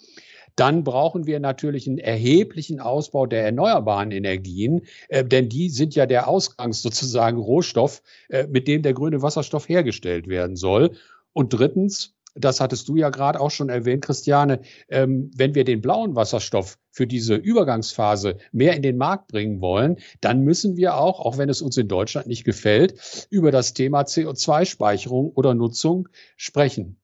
Dann 0.56 0.84
brauchen 0.84 1.26
wir 1.26 1.40
natürlich 1.40 1.88
einen 1.88 1.98
erheblichen 1.98 2.80
Ausbau 2.80 3.26
der 3.26 3.44
erneuerbaren 3.44 4.12
Energien, 4.12 4.82
äh, 5.10 5.26
denn 5.26 5.50
die 5.50 5.70
sind 5.70 5.96
ja 5.96 6.06
der 6.06 6.28
Ausgangs 6.28 6.82
sozusagen 6.82 7.38
Rohstoff, 7.38 8.02
äh, 8.30 8.48
mit 8.48 8.68
dem 8.68 8.82
der 8.82 8.94
grüne 8.94 9.22
Wasserstoff 9.22 9.68
hergestellt 9.68 10.28
werden 10.28 10.56
soll. 10.56 10.92
Und 11.34 11.54
drittens, 11.54 12.14
das 12.36 12.60
hattest 12.60 12.88
du 12.88 12.96
ja 12.96 13.10
gerade 13.10 13.40
auch 13.40 13.52
schon 13.52 13.70
erwähnt, 13.70 14.04
Christiane, 14.04 14.62
ähm, 14.90 15.32
wenn 15.36 15.56
wir 15.56 15.64
den 15.64 15.82
blauen 15.82 16.16
Wasserstoff 16.16 16.78
für 16.92 17.08
diese 17.08 17.36
Übergangsphase 17.36 18.38
mehr 18.52 18.76
in 18.76 18.82
den 18.82 18.98
Markt 18.98 19.28
bringen 19.28 19.62
wollen, 19.62 19.98
dann 20.22 20.44
müssen 20.44 20.78
wir 20.78 20.98
auch, 20.98 21.20
auch 21.20 21.38
wenn 21.38 21.50
es 21.50 21.62
uns 21.62 21.78
in 21.78 21.88
Deutschland 21.88 22.28
nicht 22.28 22.44
gefällt, 22.44 23.28
über 23.30 23.52
das 23.52 23.74
Thema 23.74 24.02
CO2-Speicherung 24.02 25.32
oder 25.34 25.54
Nutzung 25.54 26.10
sprechen. 26.38 27.03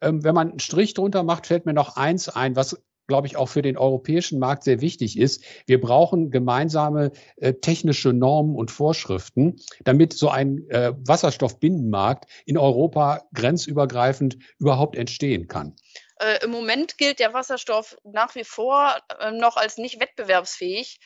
Ähm, 0.00 0.24
wenn 0.24 0.34
man 0.34 0.50
einen 0.50 0.58
Strich 0.58 0.94
drunter 0.94 1.22
macht, 1.22 1.46
fällt 1.46 1.66
mir 1.66 1.74
noch 1.74 1.96
eins 1.96 2.28
ein, 2.28 2.56
was 2.56 2.76
glaube 3.06 3.26
ich, 3.26 3.36
auch 3.36 3.46
für 3.46 3.62
den 3.62 3.76
europäischen 3.76 4.38
Markt 4.38 4.64
sehr 4.64 4.80
wichtig 4.80 5.18
ist. 5.18 5.44
Wir 5.66 5.80
brauchen 5.80 6.30
gemeinsame 6.30 7.12
äh, 7.36 7.54
technische 7.54 8.12
Normen 8.12 8.56
und 8.56 8.70
Vorschriften, 8.70 9.56
damit 9.84 10.12
so 10.12 10.28
ein 10.28 10.68
äh, 10.70 10.92
Wasserstoffbinnenmarkt 11.06 12.26
in 12.44 12.58
Europa 12.58 13.22
grenzübergreifend 13.34 14.38
überhaupt 14.58 14.96
entstehen 14.96 15.46
kann. 15.46 15.76
Äh, 16.18 16.44
Im 16.44 16.50
Moment 16.50 16.98
gilt 16.98 17.20
der 17.20 17.34
Wasserstoff 17.34 17.96
nach 18.04 18.34
wie 18.34 18.44
vor 18.44 18.96
äh, 19.20 19.30
noch 19.32 19.56
als 19.56 19.76
nicht 19.78 20.00
wettbewerbsfähig. 20.00 20.98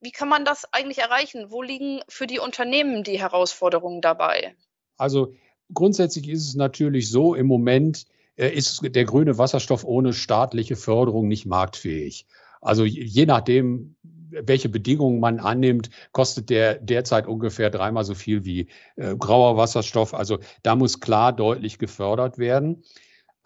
Wie 0.00 0.12
kann 0.12 0.28
man 0.28 0.44
das 0.44 0.72
eigentlich 0.72 0.98
erreichen? 0.98 1.50
Wo 1.50 1.62
liegen 1.62 2.00
für 2.08 2.26
die 2.26 2.38
Unternehmen 2.38 3.02
die 3.02 3.18
Herausforderungen 3.20 4.00
dabei? 4.00 4.54
Also 4.98 5.34
grundsätzlich 5.72 6.28
ist 6.28 6.48
es 6.48 6.54
natürlich 6.54 7.10
so, 7.10 7.34
im 7.34 7.46
Moment 7.46 8.06
ist 8.36 8.80
der 8.82 9.04
grüne 9.04 9.38
Wasserstoff 9.38 9.84
ohne 9.84 10.12
staatliche 10.12 10.76
Förderung 10.76 11.28
nicht 11.28 11.46
marktfähig. 11.46 12.26
Also 12.60 12.84
je 12.84 13.26
nachdem, 13.26 13.96
welche 14.30 14.68
Bedingungen 14.68 15.20
man 15.20 15.38
annimmt, 15.38 15.90
kostet 16.12 16.50
der 16.50 16.74
derzeit 16.74 17.26
ungefähr 17.26 17.70
dreimal 17.70 18.04
so 18.04 18.14
viel 18.14 18.44
wie 18.44 18.68
äh, 18.96 19.16
grauer 19.16 19.56
Wasserstoff. 19.56 20.14
Also 20.14 20.38
da 20.62 20.76
muss 20.76 21.00
klar 21.00 21.32
deutlich 21.32 21.78
gefördert 21.78 22.38
werden. 22.38 22.82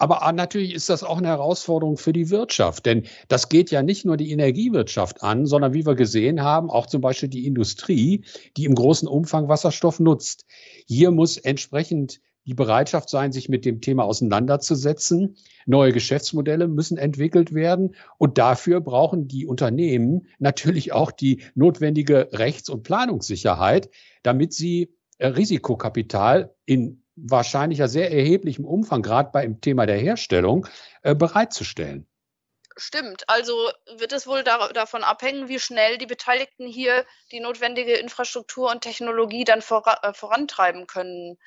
Aber 0.01 0.23
ah, 0.23 0.31
natürlich 0.31 0.73
ist 0.73 0.89
das 0.89 1.03
auch 1.03 1.19
eine 1.19 1.27
Herausforderung 1.27 1.95
für 1.95 2.11
die 2.11 2.31
Wirtschaft, 2.31 2.87
denn 2.87 3.03
das 3.27 3.49
geht 3.49 3.69
ja 3.69 3.83
nicht 3.83 4.03
nur 4.03 4.17
die 4.17 4.31
Energiewirtschaft 4.31 5.21
an, 5.21 5.45
sondern 5.45 5.75
wie 5.75 5.85
wir 5.85 5.93
gesehen 5.93 6.41
haben, 6.41 6.71
auch 6.71 6.87
zum 6.87 7.01
Beispiel 7.01 7.29
die 7.29 7.45
Industrie, 7.45 8.25
die 8.57 8.65
im 8.65 8.73
großen 8.73 9.07
Umfang 9.07 9.47
Wasserstoff 9.47 9.99
nutzt. 9.99 10.47
Hier 10.87 11.11
muss 11.11 11.37
entsprechend 11.37 12.19
die 12.45 12.53
Bereitschaft 12.53 13.09
sein, 13.09 13.31
sich 13.31 13.49
mit 13.49 13.65
dem 13.65 13.81
Thema 13.81 14.03
auseinanderzusetzen. 14.03 15.37
Neue 15.65 15.91
Geschäftsmodelle 15.91 16.67
müssen 16.67 16.97
entwickelt 16.97 17.53
werden 17.53 17.95
und 18.17 18.37
dafür 18.37 18.81
brauchen 18.81 19.27
die 19.27 19.45
Unternehmen 19.45 20.27
natürlich 20.39 20.91
auch 20.91 21.11
die 21.11 21.43
notwendige 21.53 22.29
Rechts- 22.33 22.69
und 22.69 22.83
Planungssicherheit, 22.83 23.89
damit 24.23 24.53
sie 24.53 24.93
äh, 25.17 25.27
Risikokapital 25.27 26.53
in 26.65 27.03
wahrscheinlich 27.15 27.79
ja 27.79 27.87
sehr 27.87 28.11
erheblichem 28.11 28.65
Umfang, 28.65 29.01
gerade 29.01 29.29
beim 29.31 29.61
Thema 29.61 29.85
der 29.85 29.97
Herstellung, 29.97 30.67
äh, 31.03 31.13
bereitzustellen. 31.13 32.07
Stimmt. 32.77 33.27
Also 33.27 33.69
wird 33.97 34.13
es 34.13 34.25
wohl 34.25 34.43
da, 34.43 34.69
davon 34.69 35.03
abhängen, 35.03 35.49
wie 35.49 35.59
schnell 35.59 35.97
die 35.97 36.05
Beteiligten 36.05 36.65
hier 36.65 37.05
die 37.31 37.41
notwendige 37.41 37.93
Infrastruktur 37.93 38.71
und 38.71 38.81
Technologie 38.81 39.43
dann 39.43 39.61
vor, 39.61 39.83
äh, 40.01 40.13
vorantreiben 40.13 40.87
können. 40.87 41.37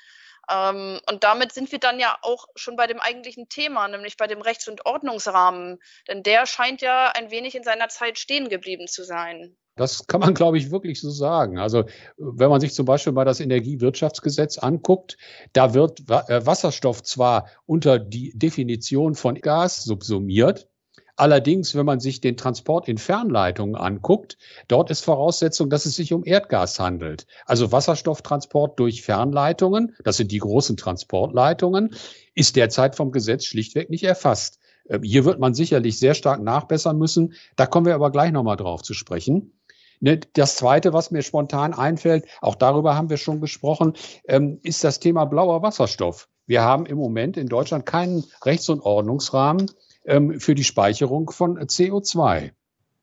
Ähm, 0.51 1.01
und 1.09 1.25
damit 1.25 1.53
sind 1.53 1.71
wir 1.73 1.79
dann 1.79 1.99
ja 1.99 2.17
auch 2.23 2.47
schon 2.55 2.77
bei 2.77 2.87
dem 2.87 3.01
eigentlichen 3.01 3.49
Thema, 3.49 3.89
nämlich 3.89 4.17
bei 4.17 4.27
dem 4.27 4.41
Rechts- 4.41 4.69
und 4.69 4.87
Ordnungsrahmen. 4.87 5.79
Denn 6.09 6.23
der 6.23 6.47
scheint 6.47 6.81
ja 6.81 7.11
ein 7.15 7.31
wenig 7.31 7.55
in 7.55 7.63
seiner 7.63 7.89
Zeit 7.89 8.19
stehen 8.19 8.49
geblieben 8.49 8.87
zu 8.87 9.05
sein. 9.05 9.57
Das 9.77 10.07
kann 10.07 10.21
man, 10.21 10.35
glaube 10.35 10.57
ich, 10.57 10.71
wirklich 10.71 11.01
so 11.01 11.11
sagen. 11.11 11.59
Also 11.59 11.85
wenn 12.17 12.49
man 12.49 12.61
sich 12.61 12.75
zum 12.75 12.87
Beispiel 12.87 13.13
mal 13.13 13.25
das 13.25 13.41
Energiewirtschaftsgesetz 13.41 14.59
anguckt, 14.59 15.17
da 15.53 15.75
wird 15.75 16.01
äh, 16.09 16.47
Wasserstoff 16.47 17.03
zwar 17.03 17.49
unter 17.67 17.99
die 17.99 18.33
Definition 18.37 19.17
von 19.17 19.35
Gas 19.35 19.83
subsumiert, 19.83 20.69
Allerdings, 21.17 21.77
wenn 21.77 21.87
man 21.87 22.01
sich 22.01 22.21
den 22.21 22.37
Transport 22.37 22.89
in 22.89 22.99
Fernleitungen 22.99 23.77
anguckt, 23.77 24.37
dort 24.67 24.91
ist 24.91 25.05
Voraussetzung, 25.05 25.71
dass 25.71 25.87
es 25.87 25.95
sich 25.95 26.13
um 26.13 26.25
Erdgas 26.25 26.81
handelt. 26.81 27.27
Also 27.47 27.71
Wasserstofftransport 27.71 28.81
durch 28.81 29.03
Fernleitungen, 29.03 29.95
das 30.03 30.17
sind 30.17 30.33
die 30.33 30.39
großen 30.39 30.77
Transportleitungen, 30.77 31.95
ist 32.35 32.57
derzeit 32.57 32.97
vom 32.97 33.13
Gesetz 33.13 33.45
schlichtweg 33.45 33.91
nicht 33.91 34.05
erfasst. 34.05 34.59
Ähm, 34.89 35.03
hier 35.03 35.25
wird 35.25 35.39
man 35.39 35.55
sicherlich 35.55 35.99
sehr 35.99 36.15
stark 36.15 36.43
nachbessern 36.43 36.99
müssen. 36.99 37.35
Da 37.57 37.67
kommen 37.67 37.87
wir 37.87 37.95
aber 37.95 38.11
gleich 38.11 38.33
nochmal 38.33 38.57
drauf 38.57 38.83
zu 38.83 38.95
sprechen. 38.95 39.53
Ne, 40.01 40.21
das 40.33 40.57
Zweite, 40.57 40.93
was 40.93 41.13
mir 41.13 41.23
spontan 41.23 41.73
einfällt, 41.73 42.27
auch 42.41 42.57
darüber 42.57 42.97
haben 42.97 43.11
wir 43.11 43.17
schon 43.17 43.41
gesprochen, 43.41 43.95
ähm, 44.27 44.59
ist 44.63 44.83
das 44.83 44.99
Thema 44.99 45.25
blauer 45.25 45.63
Wasserstoff. 45.63 46.29
Wir 46.47 46.63
haben 46.63 46.85
im 46.87 46.99
Moment 46.99 47.37
in 47.37 47.47
Deutschland 47.47 47.87
keinen 47.87 48.25
Rechts- 48.45 48.69
und 48.69 48.81
Ordnungsrahmen, 48.81 49.71
ähm, 50.05 50.41
für 50.41 50.55
die 50.55 50.65
Speicherung 50.65 51.31
von 51.31 51.59
CO2. 51.59 52.53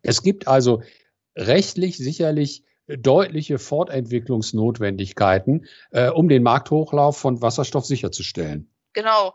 Es 0.02 0.24
gibt 0.24 0.48
also 0.48 0.82
rechtlich 1.36 1.98
sicherlich 1.98 2.64
deutliche 2.88 3.60
Fortentwicklungsnotwendigkeiten, 3.60 5.68
äh, 5.92 6.10
um 6.10 6.30
den 6.30 6.42
Markthochlauf 6.44 7.18
von 7.18 7.42
Wasserstoff 7.42 7.86
sicherzustellen. 7.86 8.70
Genau. 8.94 9.34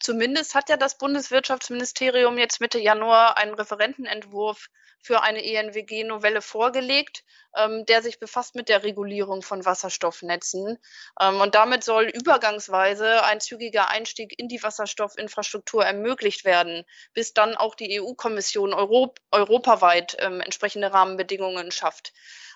Zumindest 0.00 0.54
hat 0.54 0.68
ja 0.68 0.76
das 0.76 0.98
Bundeswirtschaftsministerium 0.98 2.38
jetzt 2.38 2.60
Mitte 2.60 2.78
Januar 2.78 3.36
einen 3.38 3.54
Referentenentwurf 3.54 4.68
für 5.00 5.22
eine 5.22 5.44
ENWG-Novelle 5.44 6.42
vorgelegt, 6.42 7.24
ähm, 7.56 7.86
der 7.86 8.02
sich 8.02 8.18
befasst 8.18 8.54
mit 8.56 8.68
der 8.68 8.82
Regulierung 8.82 9.42
von 9.42 9.64
Wasserstoffnetzen. 9.64 10.78
Ähm, 11.20 11.40
und 11.40 11.54
damit 11.54 11.84
soll 11.84 12.04
übergangsweise 12.04 13.24
ein 13.24 13.40
zügiger 13.40 13.88
Einstieg 13.88 14.38
in 14.38 14.48
die 14.48 14.62
Wasserstoffinfrastruktur 14.62 15.84
ermöglicht 15.84 16.44
werden, 16.44 16.84
bis 17.14 17.34
dann 17.34 17.56
auch 17.56 17.74
die 17.74 18.00
EU-Kommission 18.00 18.74
Europ 18.74 19.20
europaweit 19.30 20.16
ähm, 20.20 20.40
entsprechende 20.40 20.92
Rahmenbedingungen 20.92 21.70
schafft. 21.70 22.12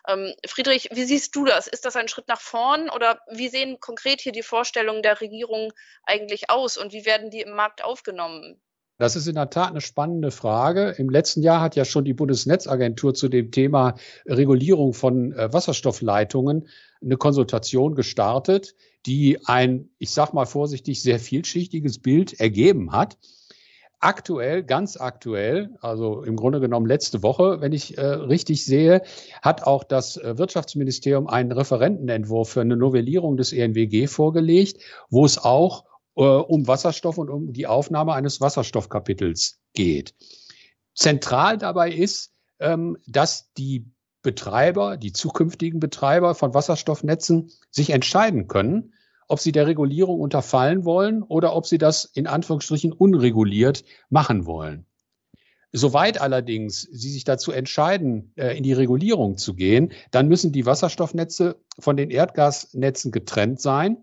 Ähm, 0.08 0.34
Friedrich, 0.46 0.88
wie 0.92 1.04
siehst 1.04 1.34
du 1.36 1.44
das? 1.44 1.66
Ist 1.66 1.84
das 1.84 1.96
ein 1.96 2.08
Schritt 2.08 2.28
nach 2.28 2.40
vorn 2.40 2.90
oder 2.90 3.20
wie 3.30 3.48
sehen 3.48 3.80
konkret 3.80 4.20
hier 4.20 4.32
die 4.32 4.42
Vorstellungen 4.42 5.02
der 5.02 5.20
Regierung 5.20 5.72
eigentlich 6.04 6.50
aus 6.50 6.76
und 6.76 6.92
wie 6.92 7.04
werden 7.04 7.30
die 7.30 7.40
im 7.40 7.54
Markt 7.54 7.84
aufgenommen? 7.84 8.60
Das 9.00 9.16
ist 9.16 9.26
in 9.26 9.36
der 9.36 9.48
Tat 9.48 9.70
eine 9.70 9.80
spannende 9.80 10.30
Frage. 10.30 10.94
Im 10.98 11.08
letzten 11.08 11.42
Jahr 11.42 11.62
hat 11.62 11.74
ja 11.74 11.86
schon 11.86 12.04
die 12.04 12.12
Bundesnetzagentur 12.12 13.14
zu 13.14 13.30
dem 13.30 13.50
Thema 13.50 13.94
Regulierung 14.26 14.92
von 14.92 15.32
äh, 15.32 15.50
Wasserstoffleitungen 15.50 16.68
eine 17.02 17.16
Konsultation 17.16 17.94
gestartet, 17.94 18.74
die 19.06 19.38
ein, 19.46 19.88
ich 19.96 20.10
sag 20.10 20.34
mal 20.34 20.44
vorsichtig, 20.44 21.00
sehr 21.02 21.18
vielschichtiges 21.18 21.98
Bild 22.00 22.38
ergeben 22.40 22.92
hat. 22.92 23.16
Aktuell, 24.02 24.62
ganz 24.64 24.96
aktuell, 24.96 25.76
also 25.82 26.22
im 26.22 26.34
Grunde 26.34 26.58
genommen 26.58 26.86
letzte 26.86 27.22
Woche, 27.22 27.60
wenn 27.60 27.72
ich 27.72 27.98
äh, 27.98 28.00
richtig 28.00 28.64
sehe, 28.64 29.02
hat 29.42 29.64
auch 29.64 29.84
das 29.84 30.16
äh, 30.16 30.38
Wirtschaftsministerium 30.38 31.26
einen 31.26 31.52
Referentenentwurf 31.52 32.48
für 32.48 32.62
eine 32.62 32.78
Novellierung 32.78 33.36
des 33.36 33.52
ENWG 33.52 34.06
vorgelegt, 34.06 34.82
wo 35.10 35.26
es 35.26 35.36
auch 35.36 35.84
äh, 36.16 36.22
um 36.22 36.66
Wasserstoff 36.66 37.18
und 37.18 37.28
um 37.28 37.52
die 37.52 37.66
Aufnahme 37.66 38.14
eines 38.14 38.40
Wasserstoffkapitels 38.40 39.60
geht. 39.74 40.14
Zentral 40.94 41.58
dabei 41.58 41.92
ist, 41.92 42.32
ähm, 42.58 42.96
dass 43.06 43.52
die 43.52 43.92
Betreiber, 44.22 44.96
die 44.96 45.12
zukünftigen 45.12 45.78
Betreiber 45.78 46.34
von 46.34 46.54
Wasserstoffnetzen 46.54 47.50
sich 47.70 47.90
entscheiden 47.90 48.48
können, 48.48 48.94
ob 49.30 49.40
sie 49.40 49.52
der 49.52 49.66
Regulierung 49.66 50.20
unterfallen 50.20 50.84
wollen 50.84 51.22
oder 51.22 51.54
ob 51.54 51.66
sie 51.66 51.78
das 51.78 52.04
in 52.04 52.26
Anführungsstrichen 52.26 52.92
unreguliert 52.92 53.84
machen 54.08 54.44
wollen. 54.44 54.86
Soweit 55.72 56.20
allerdings 56.20 56.82
Sie 56.90 57.10
sich 57.10 57.22
dazu 57.22 57.52
entscheiden, 57.52 58.32
äh, 58.36 58.56
in 58.56 58.64
die 58.64 58.72
Regulierung 58.72 59.38
zu 59.38 59.54
gehen, 59.54 59.92
dann 60.10 60.26
müssen 60.26 60.50
die 60.50 60.66
Wasserstoffnetze 60.66 61.56
von 61.78 61.96
den 61.96 62.10
Erdgasnetzen 62.10 63.12
getrennt 63.12 63.60
sein. 63.60 63.98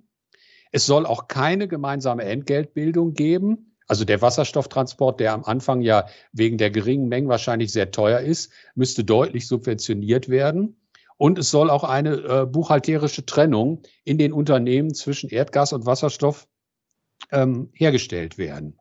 Es 0.72 0.86
soll 0.86 1.06
auch 1.06 1.28
keine 1.28 1.68
gemeinsame 1.68 2.24
Entgeltbildung 2.24 3.14
geben. 3.14 3.76
Also 3.86 4.06
der 4.06 4.22
Wasserstofftransport, 4.22 5.20
der 5.20 5.34
am 5.34 5.44
Anfang 5.44 5.82
ja 5.82 6.08
wegen 6.32 6.58
der 6.58 6.72
geringen 6.72 7.10
Mengen 7.10 7.28
wahrscheinlich 7.28 7.74
sehr 7.74 7.92
teuer 7.92 8.20
ist, 8.20 8.52
müsste 8.76 9.04
deutlich 9.04 9.48
subventioniert 9.48 10.30
werden. 10.30 10.78
Und 11.18 11.40
es 11.40 11.50
soll 11.50 11.70
auch 11.70 11.84
eine 11.84 12.16
äh, 12.16 12.46
buchhalterische 12.46 13.26
Trennung 13.26 13.82
in 14.04 14.18
den 14.18 14.34
Unternehmen 14.34 14.94
zwischen 14.94 15.30
Erdgas 15.30 15.74
und 15.74 15.86
Wasserstoff 15.86 16.48
ähm, 17.32 17.70
hergestellt 17.74 18.38
werden. 18.38 18.80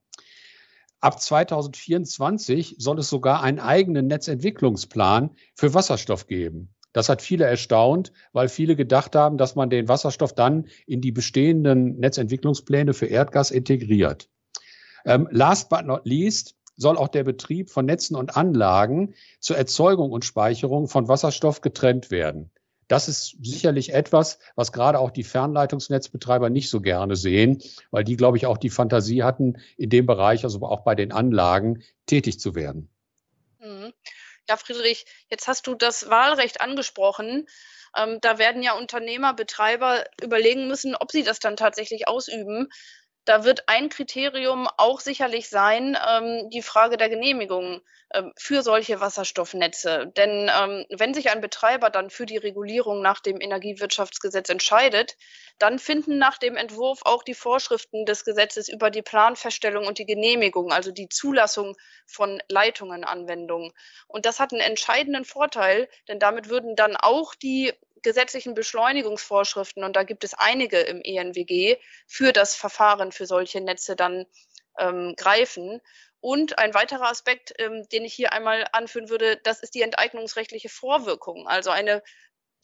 Ab 1.00 1.20
2024 1.20 2.76
soll 2.78 2.98
es 2.98 3.08
sogar 3.08 3.42
einen 3.42 3.60
eigenen 3.60 4.06
Netzentwicklungsplan 4.06 5.30
für 5.54 5.72
Wasserstoff 5.74 6.26
geben. 6.26 6.74
Das 6.92 7.08
hat 7.10 7.20
viele 7.20 7.44
erstaunt, 7.44 8.12
weil 8.32 8.48
viele 8.48 8.74
gedacht 8.74 9.14
haben, 9.14 9.36
dass 9.36 9.54
man 9.54 9.68
den 9.68 9.88
Wasserstoff 9.88 10.34
dann 10.34 10.68
in 10.86 11.02
die 11.02 11.12
bestehenden 11.12 11.98
Netzentwicklungspläne 11.98 12.94
für 12.94 13.06
Erdgas 13.06 13.50
integriert. 13.50 14.30
Ähm, 15.04 15.28
last 15.30 15.68
but 15.68 15.84
not 15.84 16.06
least 16.06 16.56
soll 16.76 16.96
auch 16.96 17.08
der 17.08 17.24
Betrieb 17.24 17.70
von 17.70 17.86
Netzen 17.86 18.16
und 18.16 18.36
Anlagen 18.36 19.14
zur 19.40 19.56
Erzeugung 19.56 20.12
und 20.12 20.24
Speicherung 20.24 20.88
von 20.88 21.08
Wasserstoff 21.08 21.60
getrennt 21.60 22.10
werden. 22.10 22.50
Das 22.88 23.08
ist 23.08 23.36
sicherlich 23.42 23.92
etwas, 23.92 24.38
was 24.54 24.70
gerade 24.70 25.00
auch 25.00 25.10
die 25.10 25.24
Fernleitungsnetzbetreiber 25.24 26.50
nicht 26.50 26.70
so 26.70 26.80
gerne 26.80 27.16
sehen, 27.16 27.62
weil 27.90 28.04
die, 28.04 28.16
glaube 28.16 28.36
ich, 28.36 28.46
auch 28.46 28.58
die 28.58 28.70
Fantasie 28.70 29.24
hatten, 29.24 29.60
in 29.76 29.90
dem 29.90 30.06
Bereich, 30.06 30.44
also 30.44 30.62
auch 30.62 30.84
bei 30.84 30.94
den 30.94 31.10
Anlagen, 31.10 31.82
tätig 32.06 32.38
zu 32.38 32.54
werden. 32.54 32.88
Mhm. 33.58 33.92
Ja, 34.48 34.56
Friedrich, 34.56 35.06
jetzt 35.28 35.48
hast 35.48 35.66
du 35.66 35.74
das 35.74 36.08
Wahlrecht 36.08 36.60
angesprochen. 36.60 37.48
Ähm, 37.96 38.18
da 38.20 38.38
werden 38.38 38.62
ja 38.62 38.74
Unternehmer, 38.74 39.34
Betreiber 39.34 40.04
überlegen 40.22 40.68
müssen, 40.68 40.94
ob 40.94 41.10
sie 41.10 41.24
das 41.24 41.40
dann 41.40 41.56
tatsächlich 41.56 42.06
ausüben. 42.06 42.68
Da 43.26 43.44
wird 43.44 43.68
ein 43.68 43.88
Kriterium 43.88 44.68
auch 44.76 45.00
sicherlich 45.00 45.48
sein, 45.48 45.98
ähm, 46.08 46.48
die 46.50 46.62
Frage 46.62 46.96
der 46.96 47.08
Genehmigung 47.08 47.82
ähm, 48.14 48.32
für 48.36 48.62
solche 48.62 49.00
Wasserstoffnetze. 49.00 50.12
Denn 50.16 50.48
ähm, 50.56 50.86
wenn 50.90 51.12
sich 51.12 51.30
ein 51.30 51.40
Betreiber 51.40 51.90
dann 51.90 52.08
für 52.08 52.24
die 52.24 52.36
Regulierung 52.36 53.02
nach 53.02 53.18
dem 53.18 53.40
Energiewirtschaftsgesetz 53.40 54.48
entscheidet, 54.48 55.16
dann 55.58 55.80
finden 55.80 56.18
nach 56.18 56.38
dem 56.38 56.56
Entwurf 56.56 57.00
auch 57.02 57.24
die 57.24 57.34
Vorschriften 57.34 58.06
des 58.06 58.24
Gesetzes 58.24 58.68
über 58.68 58.90
die 58.90 59.02
Planfeststellung 59.02 59.88
und 59.88 59.98
die 59.98 60.06
Genehmigung, 60.06 60.70
also 60.70 60.92
die 60.92 61.08
Zulassung 61.08 61.76
von 62.06 62.40
Leitungen 62.48 63.02
Anwendung. 63.02 63.72
Und 64.06 64.24
das 64.24 64.38
hat 64.38 64.52
einen 64.52 64.60
entscheidenden 64.60 65.24
Vorteil, 65.24 65.88
denn 66.06 66.20
damit 66.20 66.48
würden 66.48 66.76
dann 66.76 66.94
auch 66.94 67.34
die 67.34 67.72
gesetzlichen 68.06 68.54
Beschleunigungsvorschriften, 68.54 69.82
und 69.82 69.96
da 69.96 70.04
gibt 70.04 70.22
es 70.22 70.32
einige 70.32 70.78
im 70.78 71.00
ENWG, 71.02 71.76
für 72.06 72.32
das 72.32 72.54
Verfahren 72.54 73.10
für 73.10 73.26
solche 73.26 73.60
Netze 73.60 73.96
dann 73.96 74.26
ähm, 74.78 75.14
greifen. 75.16 75.80
Und 76.20 76.56
ein 76.56 76.72
weiterer 76.72 77.10
Aspekt, 77.10 77.52
ähm, 77.58 77.88
den 77.88 78.04
ich 78.04 78.14
hier 78.14 78.32
einmal 78.32 78.64
anführen 78.70 79.08
würde, 79.08 79.38
das 79.42 79.60
ist 79.60 79.74
die 79.74 79.82
enteignungsrechtliche 79.82 80.68
Vorwirkung. 80.68 81.48
Also 81.48 81.70
eine 81.70 82.00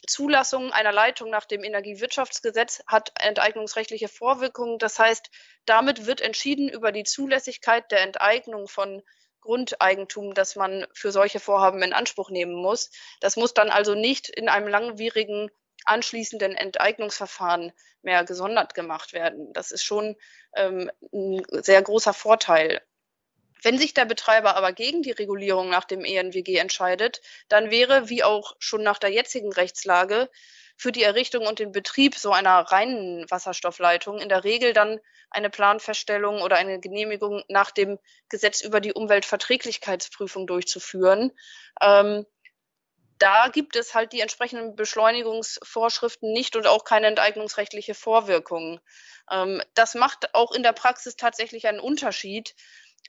Zulassung 0.06 0.72
einer 0.72 0.92
Leitung 0.92 1.28
nach 1.28 1.44
dem 1.44 1.64
Energiewirtschaftsgesetz 1.64 2.84
hat 2.86 3.12
enteignungsrechtliche 3.20 4.06
Vorwirkungen. 4.06 4.78
Das 4.78 5.00
heißt, 5.00 5.28
damit 5.64 6.06
wird 6.06 6.20
entschieden 6.20 6.68
über 6.68 6.92
die 6.92 7.04
Zulässigkeit 7.04 7.90
der 7.90 8.02
Enteignung 8.02 8.68
von 8.68 9.02
Grundeigentum, 9.42 10.34
das 10.34 10.56
man 10.56 10.86
für 10.92 11.12
solche 11.12 11.40
Vorhaben 11.40 11.82
in 11.82 11.92
Anspruch 11.92 12.30
nehmen 12.30 12.54
muss. 12.54 12.90
Das 13.20 13.36
muss 13.36 13.54
dann 13.54 13.68
also 13.68 13.94
nicht 13.94 14.28
in 14.28 14.48
einem 14.48 14.68
langwierigen 14.68 15.50
anschließenden 15.84 16.54
Enteignungsverfahren 16.56 17.72
mehr 18.02 18.24
gesondert 18.24 18.74
gemacht 18.74 19.12
werden. 19.12 19.52
Das 19.52 19.70
ist 19.70 19.84
schon 19.84 20.16
ähm, 20.54 20.90
ein 21.12 21.42
sehr 21.50 21.82
großer 21.82 22.14
Vorteil. 22.14 22.80
Wenn 23.62 23.78
sich 23.78 23.94
der 23.94 24.04
Betreiber 24.04 24.56
aber 24.56 24.72
gegen 24.72 25.02
die 25.02 25.12
Regulierung 25.12 25.70
nach 25.70 25.84
dem 25.84 26.04
ENWG 26.04 26.56
entscheidet, 26.56 27.20
dann 27.48 27.70
wäre, 27.70 28.08
wie 28.08 28.24
auch 28.24 28.56
schon 28.58 28.82
nach 28.82 28.98
der 28.98 29.10
jetzigen 29.10 29.52
Rechtslage, 29.52 30.28
für 30.82 30.92
die 30.92 31.04
Errichtung 31.04 31.46
und 31.46 31.60
den 31.60 31.70
Betrieb 31.70 32.16
so 32.16 32.32
einer 32.32 32.58
reinen 32.58 33.30
Wasserstoffleitung 33.30 34.18
in 34.18 34.28
der 34.28 34.42
Regel 34.42 34.72
dann 34.72 34.98
eine 35.30 35.48
Planfeststellung 35.48 36.42
oder 36.42 36.56
eine 36.56 36.80
Genehmigung 36.80 37.44
nach 37.48 37.70
dem 37.70 37.98
Gesetz 38.28 38.60
über 38.60 38.80
die 38.80 38.92
Umweltverträglichkeitsprüfung 38.92 40.46
durchzuführen. 40.46 41.30
Ähm, 41.80 42.26
da 43.18 43.46
gibt 43.48 43.76
es 43.76 43.94
halt 43.94 44.12
die 44.12 44.20
entsprechenden 44.20 44.74
Beschleunigungsvorschriften 44.74 46.32
nicht 46.32 46.56
und 46.56 46.66
auch 46.66 46.82
keine 46.82 47.06
enteignungsrechtliche 47.06 47.94
Vorwirkung. 47.94 48.80
Ähm, 49.30 49.62
das 49.74 49.94
macht 49.94 50.34
auch 50.34 50.50
in 50.50 50.64
der 50.64 50.72
Praxis 50.72 51.14
tatsächlich 51.14 51.68
einen 51.68 51.78
Unterschied, 51.78 52.56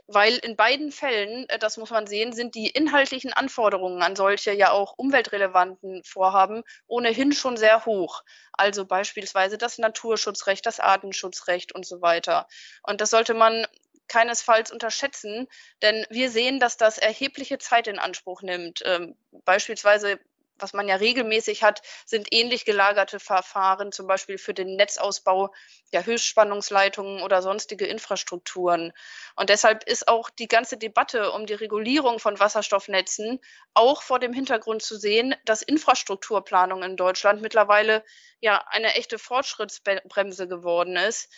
weil 0.07 0.37
in 0.37 0.55
beiden 0.55 0.91
Fällen, 0.91 1.47
äh, 1.49 1.59
das 1.59 1.77
muss 1.77 1.89
man 1.89 2.07
sehen, 2.07 2.33
sind 2.33 2.55
die 2.55 2.69
inhaltlichen 2.69 3.33
Anforderungen 3.33 4.01
an 4.01 4.15
solche 4.15 4.51
ja 4.51 4.71
auch 4.71 4.93
umweltrelevanten 4.97 6.03
Vorhaben 6.03 6.63
ohnehin 6.87 7.31
schon 7.31 7.57
sehr 7.57 7.85
hoch. 7.85 8.23
Also 8.53 8.85
beispielsweise 8.85 9.57
das 9.57 9.77
Naturschutzrecht, 9.77 10.65
das 10.65 10.79
Artenschutzrecht 10.79 11.73
und 11.73 11.85
so 11.85 12.01
weiter. 12.01 12.47
Und 12.83 13.01
das 13.01 13.09
sollte 13.09 13.33
man 13.33 13.65
keinesfalls 14.07 14.71
unterschätzen, 14.71 15.47
denn 15.81 16.05
wir 16.09 16.29
sehen, 16.29 16.59
dass 16.59 16.77
das 16.77 16.97
erhebliche 16.97 17.57
Zeit 17.57 17.87
in 17.87 17.99
Anspruch 17.99 18.41
nimmt. 18.41 18.81
Ähm, 18.85 19.15
beispielsweise 19.45 20.19
was 20.57 20.73
man 20.73 20.87
ja 20.87 20.95
regelmäßig 20.95 21.63
hat, 21.63 21.81
sind 22.05 22.27
ähnlich 22.31 22.65
gelagerte 22.65 23.19
Verfahren, 23.19 23.91
zum 23.91 24.07
Beispiel 24.07 24.37
für 24.37 24.53
den 24.53 24.75
Netzausbau 24.75 25.53
der 25.91 26.05
Höchstspannungsleitungen 26.05 27.21
oder 27.21 27.41
sonstige 27.41 27.85
Infrastrukturen. 27.85 28.93
Und 29.35 29.49
deshalb 29.49 29.83
ist 29.83 30.07
auch 30.07 30.29
die 30.29 30.47
ganze 30.47 30.77
Debatte 30.77 31.31
um 31.31 31.45
die 31.45 31.53
Regulierung 31.53 32.19
von 32.19 32.39
Wasserstoffnetzen 32.39 33.39
auch 33.73 34.01
vor 34.01 34.19
dem 34.19 34.33
Hintergrund 34.33 34.83
zu 34.83 34.97
sehen, 34.97 35.35
dass 35.45 35.61
Infrastrukturplanung 35.61 36.83
in 36.83 36.97
Deutschland 36.97 37.41
mittlerweile 37.41 38.03
ja 38.39 38.63
eine 38.67 38.95
echte 38.95 39.19
Fortschrittsbremse 39.19 40.47
geworden 40.47 40.95
ist. 40.95 41.31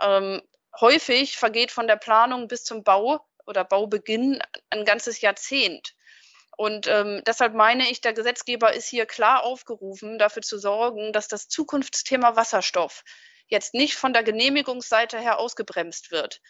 Ähm, 0.00 0.42
häufig 0.80 1.36
vergeht 1.36 1.70
von 1.70 1.86
der 1.86 1.96
Planung 1.96 2.48
bis 2.48 2.64
zum 2.64 2.82
Bau 2.82 3.20
oder 3.46 3.64
Baubeginn 3.64 4.40
ein 4.70 4.84
ganzes 4.84 5.20
Jahrzehnt. 5.20 5.94
Und 6.62 6.86
ähm, 6.86 7.22
deshalb 7.26 7.54
meine 7.54 7.90
ich, 7.90 8.02
der 8.02 8.12
Gesetzgeber 8.12 8.72
ist 8.72 8.86
hier 8.86 9.04
klar 9.04 9.42
aufgerufen, 9.42 10.16
dafür 10.16 10.42
zu 10.42 10.58
sorgen, 10.58 11.12
dass 11.12 11.26
das 11.26 11.48
Zukunftsthema 11.48 12.36
Wasserstoff 12.36 13.02
jetzt 13.48 13.74
nicht 13.74 13.94
von 13.94 14.12
der 14.12 14.22
Genehmigungsseite 14.22 15.18
her 15.18 15.40
ausgebremst 15.40 16.12
wird. 16.12 16.40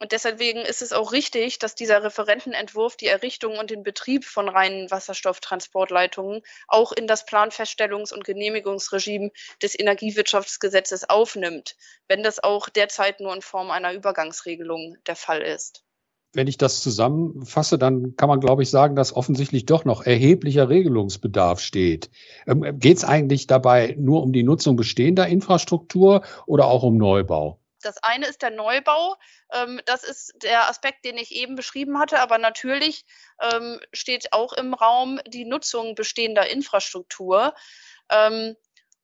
Und 0.00 0.10
deswegen 0.10 0.58
ist 0.62 0.82
es 0.82 0.92
auch 0.92 1.12
richtig, 1.12 1.60
dass 1.60 1.76
dieser 1.76 2.02
Referentenentwurf 2.02 2.96
die 2.96 3.06
Errichtung 3.06 3.58
und 3.58 3.70
den 3.70 3.84
Betrieb 3.84 4.24
von 4.24 4.48
reinen 4.48 4.90
Wasserstofftransportleitungen 4.90 6.42
auch 6.66 6.90
in 6.90 7.06
das 7.06 7.24
Planfeststellungs- 7.24 8.12
und 8.12 8.24
Genehmigungsregime 8.24 9.30
des 9.62 9.78
Energiewirtschaftsgesetzes 9.78 11.08
aufnimmt, 11.08 11.76
wenn 12.08 12.24
das 12.24 12.42
auch 12.42 12.68
derzeit 12.70 13.20
nur 13.20 13.32
in 13.32 13.42
Form 13.42 13.70
einer 13.70 13.92
Übergangsregelung 13.92 14.96
der 15.06 15.14
Fall 15.14 15.42
ist 15.42 15.84
wenn 16.32 16.46
ich 16.46 16.58
das 16.58 16.80
zusammenfasse, 16.82 17.78
dann 17.78 18.14
kann 18.16 18.28
man, 18.28 18.40
glaube 18.40 18.62
ich, 18.62 18.70
sagen, 18.70 18.94
dass 18.94 19.14
offensichtlich 19.14 19.66
doch 19.66 19.84
noch 19.84 20.02
erheblicher 20.02 20.68
Regelungsbedarf 20.68 21.60
steht. 21.60 22.10
Ähm, 22.46 22.78
Geht 22.78 22.98
es 22.98 23.04
eigentlich 23.04 23.46
dabei 23.46 23.96
nur 23.98 24.22
um 24.22 24.32
die 24.32 24.42
Nutzung 24.42 24.76
bestehender 24.76 25.26
Infrastruktur 25.26 26.22
oder 26.46 26.66
auch 26.66 26.82
um 26.82 26.96
Neubau? 26.96 27.58
Das 27.82 28.02
eine 28.02 28.26
ist 28.26 28.42
der 28.42 28.50
Neubau. 28.50 29.16
Ähm, 29.52 29.80
das 29.86 30.04
ist 30.04 30.34
der 30.42 30.68
Aspekt, 30.68 31.04
den 31.04 31.16
ich 31.16 31.32
eben 31.34 31.56
beschrieben 31.56 31.98
hatte. 31.98 32.20
Aber 32.20 32.38
natürlich 32.38 33.04
ähm, 33.40 33.80
steht 33.92 34.32
auch 34.32 34.52
im 34.52 34.74
Raum 34.74 35.18
die 35.26 35.44
Nutzung 35.44 35.94
bestehender 35.94 36.48
Infrastruktur. 36.48 37.54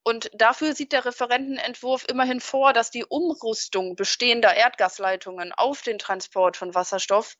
Und 0.06 0.30
dafür 0.34 0.72
sieht 0.72 0.92
der 0.92 1.04
Referentenentwurf 1.04 2.04
immerhin 2.08 2.40
vor, 2.40 2.72
dass 2.72 2.92
die 2.92 3.04
Umrüstung 3.04 3.96
bestehender 3.96 4.54
Erdgasleitungen 4.54 5.50
auf 5.50 5.82
den 5.82 5.98
Transport 5.98 6.56
von 6.56 6.76
Wasserstoff 6.76 7.36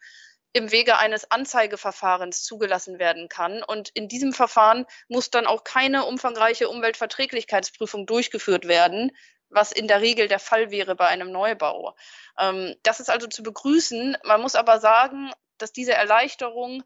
im 0.52 0.72
Wege 0.72 0.98
eines 0.98 1.30
Anzeigeverfahrens 1.30 2.42
zugelassen 2.42 2.98
werden 2.98 3.28
kann. 3.28 3.62
Und 3.62 3.90
in 3.90 4.08
diesem 4.08 4.32
Verfahren 4.32 4.84
muss 5.06 5.30
dann 5.30 5.46
auch 5.46 5.62
keine 5.62 6.06
umfangreiche 6.06 6.68
Umweltverträglichkeitsprüfung 6.68 8.04
durchgeführt 8.04 8.66
werden, 8.66 9.12
was 9.48 9.70
in 9.70 9.86
der 9.86 10.00
Regel 10.00 10.26
der 10.26 10.40
Fall 10.40 10.72
wäre 10.72 10.96
bei 10.96 11.06
einem 11.06 11.30
Neubau. 11.30 11.94
Ähm, 12.36 12.74
das 12.82 12.98
ist 12.98 13.10
also 13.10 13.28
zu 13.28 13.44
begrüßen. 13.44 14.16
Man 14.24 14.40
muss 14.40 14.56
aber 14.56 14.80
sagen, 14.80 15.30
dass 15.58 15.72
diese 15.72 15.94
Erleichterung 15.94 16.82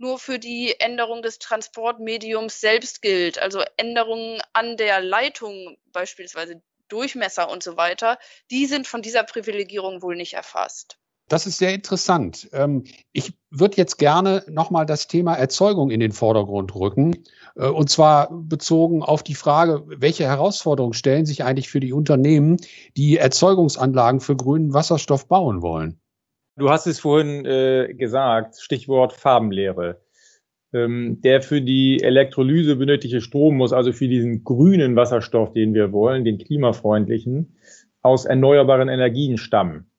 nur 0.00 0.18
für 0.18 0.38
die 0.38 0.74
Änderung 0.80 1.22
des 1.22 1.38
Transportmediums 1.38 2.60
selbst 2.60 3.02
gilt. 3.02 3.38
Also 3.38 3.62
Änderungen 3.76 4.40
an 4.52 4.76
der 4.76 5.00
Leitung, 5.00 5.76
beispielsweise 5.92 6.62
Durchmesser 6.88 7.50
und 7.50 7.62
so 7.62 7.76
weiter, 7.76 8.18
die 8.50 8.66
sind 8.66 8.86
von 8.86 9.02
dieser 9.02 9.22
Privilegierung 9.22 10.02
wohl 10.02 10.16
nicht 10.16 10.34
erfasst. 10.34 10.98
Das 11.28 11.46
ist 11.46 11.58
sehr 11.58 11.72
interessant. 11.72 12.48
Ähm, 12.52 12.84
ich 13.12 13.34
würde 13.50 13.76
jetzt 13.76 13.98
gerne 13.98 14.44
nochmal 14.48 14.84
das 14.84 15.06
Thema 15.06 15.34
Erzeugung 15.34 15.90
in 15.90 16.00
den 16.00 16.10
Vordergrund 16.10 16.74
rücken. 16.74 17.22
Äh, 17.54 17.68
und 17.68 17.88
zwar 17.88 18.30
bezogen 18.32 19.04
auf 19.04 19.22
die 19.22 19.36
Frage, 19.36 19.84
welche 19.86 20.24
Herausforderungen 20.24 20.94
stellen 20.94 21.26
sich 21.26 21.44
eigentlich 21.44 21.68
für 21.68 21.78
die 21.78 21.92
Unternehmen, 21.92 22.56
die 22.96 23.16
Erzeugungsanlagen 23.16 24.20
für 24.20 24.34
grünen 24.34 24.74
Wasserstoff 24.74 25.28
bauen 25.28 25.62
wollen? 25.62 25.99
Du 26.60 26.68
hast 26.68 26.86
es 26.86 27.00
vorhin 27.00 27.46
äh, 27.46 27.94
gesagt, 27.94 28.60
Stichwort 28.60 29.14
Farbenlehre. 29.14 30.02
Ähm, 30.74 31.22
der 31.22 31.40
für 31.40 31.62
die 31.62 32.02
Elektrolyse 32.02 32.76
benötigte 32.76 33.22
Strom 33.22 33.56
muss 33.56 33.72
also 33.72 33.92
für 33.92 34.08
diesen 34.08 34.44
grünen 34.44 34.94
Wasserstoff, 34.94 35.54
den 35.54 35.72
wir 35.72 35.90
wollen, 35.90 36.22
den 36.22 36.36
klimafreundlichen, 36.36 37.56
aus 38.02 38.26
erneuerbaren 38.26 38.90
Energien 38.90 39.38
stammen. 39.38 39.90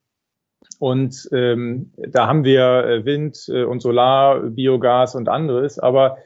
Und 0.77 1.27
ähm, 1.33 1.93
da 1.97 2.27
haben 2.27 2.43
wir 2.43 2.85
äh, 2.85 3.05
Wind 3.05 3.43
äh, 3.49 3.63
und 3.63 3.81
Solar, 3.81 4.41
Biogas 4.41 5.15
und 5.15 5.29
anderes. 5.29 5.79
Aber 5.79 6.19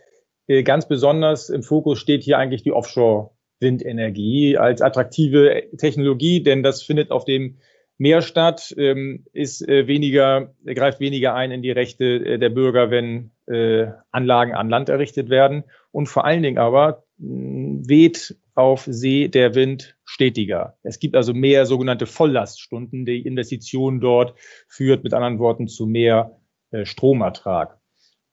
äh, 0.47 0.63
ganz 0.63 0.85
besonders 0.85 1.49
im 1.49 1.63
Fokus 1.63 1.99
steht 1.99 2.23
hier 2.23 2.39
eigentlich 2.39 2.63
die 2.63 2.73
Offshore-Windenergie 2.73 4.57
als 4.57 4.81
attraktive 4.81 5.63
Technologie, 5.77 6.43
denn 6.43 6.61
das 6.61 6.83
findet 6.83 7.11
auf 7.11 7.23
dem 7.23 7.55
Meer 7.97 8.21
statt, 8.21 8.73
ähm, 8.77 9.25
ist 9.31 9.67
äh, 9.67 9.87
weniger, 9.87 10.53
greift 10.65 10.99
weniger 10.99 11.33
ein 11.33 11.51
in 11.51 11.61
die 11.61 11.71
Rechte 11.71 12.03
äh, 12.03 12.37
der 12.37 12.49
Bürger, 12.49 12.91
wenn 12.91 13.31
äh, 13.47 13.87
Anlagen 14.11 14.53
an 14.53 14.69
Land 14.69 14.89
errichtet 14.89 15.29
werden. 15.29 15.63
Und 15.91 16.07
vor 16.07 16.25
allen 16.25 16.43
Dingen 16.43 16.57
aber 16.57 17.05
mh, 17.17 17.87
weht 17.87 18.35
auf 18.53 18.85
See 18.89 19.27
der 19.27 19.55
Wind 19.55 19.97
stetiger. 20.03 20.77
Es 20.83 20.99
gibt 20.99 21.15
also 21.15 21.33
mehr 21.33 21.65
sogenannte 21.65 22.05
Volllaststunden. 22.05 23.05
Die 23.05 23.25
Investition 23.25 24.01
dort 24.01 24.33
führt 24.67 25.03
mit 25.03 25.13
anderen 25.13 25.39
Worten 25.39 25.67
zu 25.67 25.85
mehr 25.85 26.39
äh, 26.71 26.85
Stromertrag. 26.85 27.77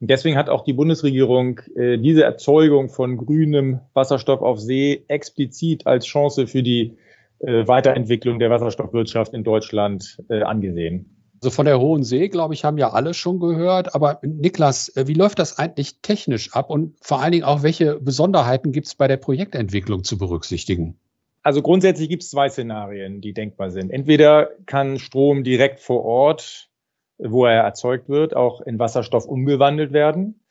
Und 0.00 0.10
deswegen 0.10 0.36
hat 0.36 0.48
auch 0.48 0.64
die 0.64 0.72
Bundesregierung 0.72 1.60
äh, 1.76 1.98
diese 1.98 2.24
Erzeugung 2.24 2.88
von 2.88 3.16
grünem 3.16 3.78
Wasserstoff 3.94 4.40
auf 4.40 4.58
See 4.58 5.04
explizit 5.06 5.86
als 5.86 6.06
Chance 6.06 6.48
für 6.48 6.64
die 6.64 6.96
äh, 7.42 7.66
Weiterentwicklung 7.66 8.38
der 8.38 8.50
Wasserstoffwirtschaft 8.50 9.34
in 9.34 9.44
Deutschland 9.44 10.18
äh, 10.28 10.42
angesehen. 10.42 11.18
Also 11.42 11.50
von 11.50 11.66
der 11.66 11.80
Hohen 11.80 12.04
See, 12.04 12.28
glaube 12.28 12.54
ich, 12.54 12.64
haben 12.64 12.78
ja 12.78 12.90
alle 12.90 13.14
schon 13.14 13.40
gehört. 13.40 13.94
Aber 13.94 14.20
Niklas, 14.22 14.88
äh, 14.96 15.08
wie 15.08 15.14
läuft 15.14 15.40
das 15.40 15.58
eigentlich 15.58 16.00
technisch 16.00 16.52
ab 16.54 16.70
und 16.70 16.96
vor 17.00 17.20
allen 17.20 17.32
Dingen 17.32 17.44
auch, 17.44 17.62
welche 17.62 17.98
Besonderheiten 17.98 18.70
gibt 18.70 18.86
es 18.86 18.94
bei 18.94 19.08
der 19.08 19.16
Projektentwicklung 19.16 20.04
zu 20.04 20.18
berücksichtigen? 20.18 21.00
Also 21.42 21.60
grundsätzlich 21.60 22.08
gibt 22.08 22.22
es 22.22 22.30
zwei 22.30 22.48
Szenarien, 22.48 23.20
die 23.20 23.32
denkbar 23.32 23.72
sind. 23.72 23.90
Entweder 23.90 24.50
kann 24.66 25.00
Strom 25.00 25.42
direkt 25.42 25.80
vor 25.80 26.04
Ort, 26.04 26.70
wo 27.18 27.44
er 27.44 27.62
erzeugt 27.62 28.08
wird, 28.08 28.36
auch 28.36 28.60
in 28.60 28.78
Wasserstoff 28.78 29.26
umgewandelt 29.26 29.92
werden 29.92 30.36
äh, 30.36 30.41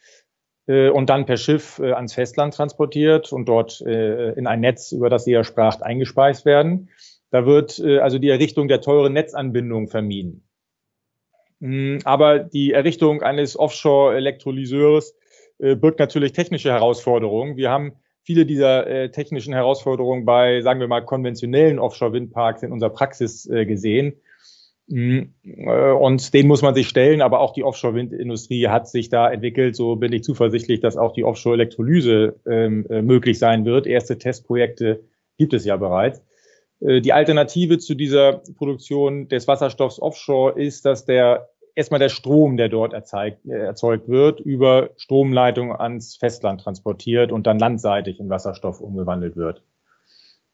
und 0.90 1.10
dann 1.10 1.26
per 1.26 1.38
Schiff 1.38 1.80
äh, 1.80 1.92
ans 1.92 2.14
Festland 2.14 2.54
transportiert 2.54 3.34
und 3.34 3.46
dort 3.46 3.82
in 3.82 4.48
ein 4.48 4.60
Netz, 4.60 4.92
über 4.92 5.10
das 5.10 5.28
ihr 5.28 5.40
ja 5.40 5.44
spracht, 5.44 5.84
eingespeist 5.84 6.46
werden. 6.46 6.90
Da 7.32 7.46
wird 7.46 7.80
also 7.80 8.20
die 8.20 8.30
Errichtung 8.30 8.68
der 8.68 8.82
teuren 8.82 9.14
Netzanbindung 9.14 9.88
vermieden. 9.88 10.44
Mm, 11.62 12.00
aber 12.06 12.40
die 12.40 12.74
Errichtung 12.74 13.22
eines 13.22 13.58
Offshore-Elektrolyseurs 13.58 15.16
äh, 15.60 15.76
birgt 15.76 16.00
natürlich 16.00 16.34
technische 16.34 16.72
Herausforderungen. 16.72 17.56
Wir 17.56 17.70
haben 17.70 17.94
viele 18.24 18.48
dieser 18.48 18.88
äh, 18.88 19.12
technischen 19.12 19.54
Herausforderungen 19.54 20.26
bei, 20.26 20.62
sagen 20.62 20.80
wir 20.80 20.88
mal, 20.88 21.06
konventionellen 21.06 21.78
Offshore-Windparks 21.78 22.64
in 22.64 22.72
unserer 22.72 22.90
Praxis 22.90 23.48
äh, 23.48 23.66
gesehen. 23.68 24.14
Mm, 24.88 25.20
äh, 25.44 25.92
und 25.92 26.34
den 26.34 26.48
muss 26.48 26.62
man 26.62 26.76
sich 26.76 26.90
stellen, 26.90 27.22
aber 27.22 27.40
auch 27.40 27.54
die 27.54 27.64
Offshore-Windindustrie 27.64 28.68
hat 28.68 28.88
sich 28.88 29.10
da 29.10 29.30
entwickelt. 29.30 29.76
So 29.76 29.96
bin 29.96 30.14
ich 30.14 30.24
zuversichtlich, 30.24 30.80
dass 30.80 30.98
auch 30.98 31.14
die 31.14 31.24
Offshore-Elektrolyse 31.24 32.36
ähm, 32.46 32.86
äh, 32.90 33.02
möglich 33.02 33.40
sein 33.40 33.66
wird. 33.66 33.88
Erste 33.88 34.18
Testprojekte 34.18 35.04
gibt 35.38 35.54
es 35.54 35.66
ja 35.66 35.78
bereits. 35.78 36.22
Äh, 36.82 37.02
die 37.02 37.14
Alternative 37.14 37.78
zu 37.78 37.96
dieser 37.96 38.42
Produktion 38.58 39.28
des 39.28 39.48
Wasserstoffs 39.48 40.02
offshore 40.02 40.60
ist, 40.60 40.86
dass 40.86 41.06
der 41.06 41.50
erstmal 41.76 42.00
der 42.00 42.10
Strom, 42.10 42.58
der 42.58 42.70
dort 42.70 42.94
erzeugt, 42.94 43.46
äh, 43.46 43.58
erzeugt 43.58 44.08
wird, 44.08 44.40
über 44.40 44.90
Stromleitungen 44.98 45.76
ans 45.76 46.18
Festland 46.18 46.62
transportiert 46.62 47.32
und 47.32 47.48
dann 47.48 47.60
landseitig 47.60 48.20
in 48.20 48.30
Wasserstoff 48.30 48.82
umgewandelt 48.82 49.36
wird. 49.36 49.64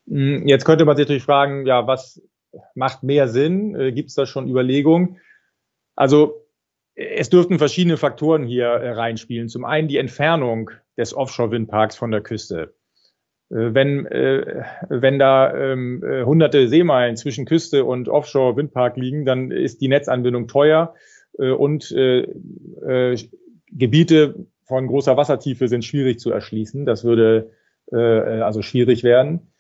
Hm, 0.08 0.48
jetzt 0.48 0.66
könnte 0.66 0.86
man 0.86 0.96
sich 0.96 1.06
natürlich 1.06 1.24
fragen, 1.24 1.66
ja, 1.66 1.88
was 1.88 2.22
macht 2.76 3.04
mehr 3.04 3.28
Sinn? 3.28 3.76
Äh, 3.76 3.92
Gibt 3.92 4.10
es 4.10 4.16
da 4.16 4.26
schon 4.26 4.48
Überlegungen? 4.48 5.18
Also 5.96 6.46
es 6.96 7.30
dürften 7.30 7.60
verschiedene 7.60 7.98
Faktoren 7.98 8.44
hier 8.44 8.68
reinspielen. 8.68 9.50
Zum 9.50 9.66
einen 9.66 9.88
die 9.88 9.98
Entfernung 9.98 10.72
des 10.98 11.14
Offshore-Windparks 11.14 11.96
von 11.96 12.12
der 12.12 12.22
Küste. 12.22 12.74
Äh, 13.50 13.74
wenn, 13.74 14.06
äh, 14.08 14.64
wenn 14.90 15.20
da 15.20 15.54
ähm, 15.54 16.04
äh, 16.04 16.24
hunderte 16.24 16.68
Seemeilen 16.68 17.16
zwischen 17.18 17.46
Küste 17.46 17.86
und 17.86 18.10
Offshore-Windpark 18.10 18.98
liegen, 18.98 19.26
dann 19.26 19.52
ist 19.52 19.82
die 19.82 19.88
Netzanbindung 19.88 20.48
teuer 20.48 20.96
äh, 21.38 21.52
und 21.52 21.92
äh, 21.92 22.22
äh, 22.22 23.18
Gebiete 23.70 24.48
von 24.64 24.88
großer 24.88 25.18
Wassertiefe 25.18 25.68
sind 25.68 25.86
schwierig 25.86 26.20
zu 26.20 26.32
erschließen. 26.32 26.86
Das 26.86 27.04
würde 27.04 27.52
äh, 27.92 27.98
also 27.98 28.62
schwierig 28.62 29.04
werden. 29.04 29.52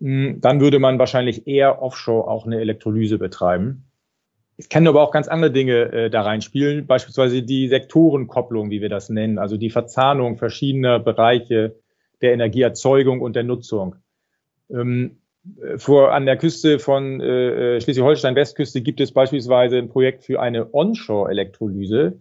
Hm, 0.00 0.40
dann 0.40 0.60
würde 0.60 0.78
man 0.78 0.98
wahrscheinlich 0.98 1.46
eher 1.46 1.82
offshore 1.82 2.28
auch 2.28 2.46
eine 2.46 2.60
Elektrolyse 2.60 3.18
betreiben. 3.18 3.84
Es 4.56 4.68
können 4.68 4.88
aber 4.88 5.02
auch 5.02 5.10
ganz 5.10 5.28
andere 5.28 5.52
Dinge 5.52 5.92
äh, 5.92 6.10
da 6.10 6.22
reinspielen, 6.22 6.86
beispielsweise 6.86 7.42
die 7.42 7.68
Sektorenkopplung, 7.68 8.70
wie 8.70 8.82
wir 8.82 8.90
das 8.90 9.08
nennen, 9.08 9.38
also 9.38 9.56
die 9.56 9.70
Verzahnung 9.70 10.36
verschiedener 10.36 10.98
Bereiche 10.98 11.76
der 12.20 12.34
Energieerzeugung 12.34 13.20
und 13.20 13.36
der 13.36 13.44
Nutzung. 13.44 13.96
Ähm, 14.70 15.16
vor, 15.78 16.12
an 16.12 16.26
der 16.26 16.36
Küste 16.36 16.78
von 16.78 17.20
äh, 17.20 17.76
äh, 17.76 17.80
Schleswig-Holstein-Westküste 17.80 18.82
gibt 18.82 19.00
es 19.00 19.12
beispielsweise 19.12 19.78
ein 19.78 19.88
Projekt 19.88 20.24
für 20.24 20.40
eine 20.40 20.74
Onshore-Elektrolyse, 20.74 22.20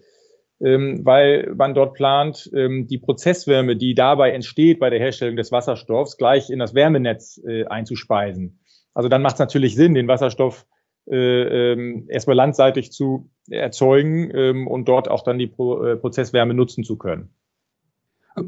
ähm, 0.62 1.06
weil 1.06 1.54
man 1.56 1.74
dort 1.74 1.94
plant, 1.94 2.50
ähm, 2.54 2.88
die 2.88 2.98
Prozesswärme, 2.98 3.76
die 3.76 3.96
dabei 3.96 4.32
entsteht 4.32 4.80
bei 4.80 4.90
der 4.90 5.00
Herstellung 5.00 5.36
des 5.36 5.52
Wasserstoffs, 5.52 6.18
gleich 6.18 6.50
in 6.50 6.60
das 6.60 6.74
Wärmenetz 6.74 7.42
äh, 7.46 7.66
einzuspeisen. 7.66 8.60
Also 8.94 9.08
dann 9.08 9.22
macht 9.22 9.36
es 9.36 9.40
natürlich 9.40 9.76
Sinn, 9.76 9.94
den 9.94 10.08
Wasserstoff 10.08 10.66
äh, 11.08 11.72
ähm, 11.72 12.08
erstmal 12.10 12.36
landseitig 12.36 12.92
zu 12.92 13.30
erzeugen 13.50 14.68
und 14.68 14.88
dort 14.88 15.10
auch 15.10 15.24
dann 15.24 15.40
die 15.40 15.46
äh, 15.46 15.96
Prozesswärme 15.96 16.54
nutzen 16.54 16.84
zu 16.84 16.98
können. 16.98 17.34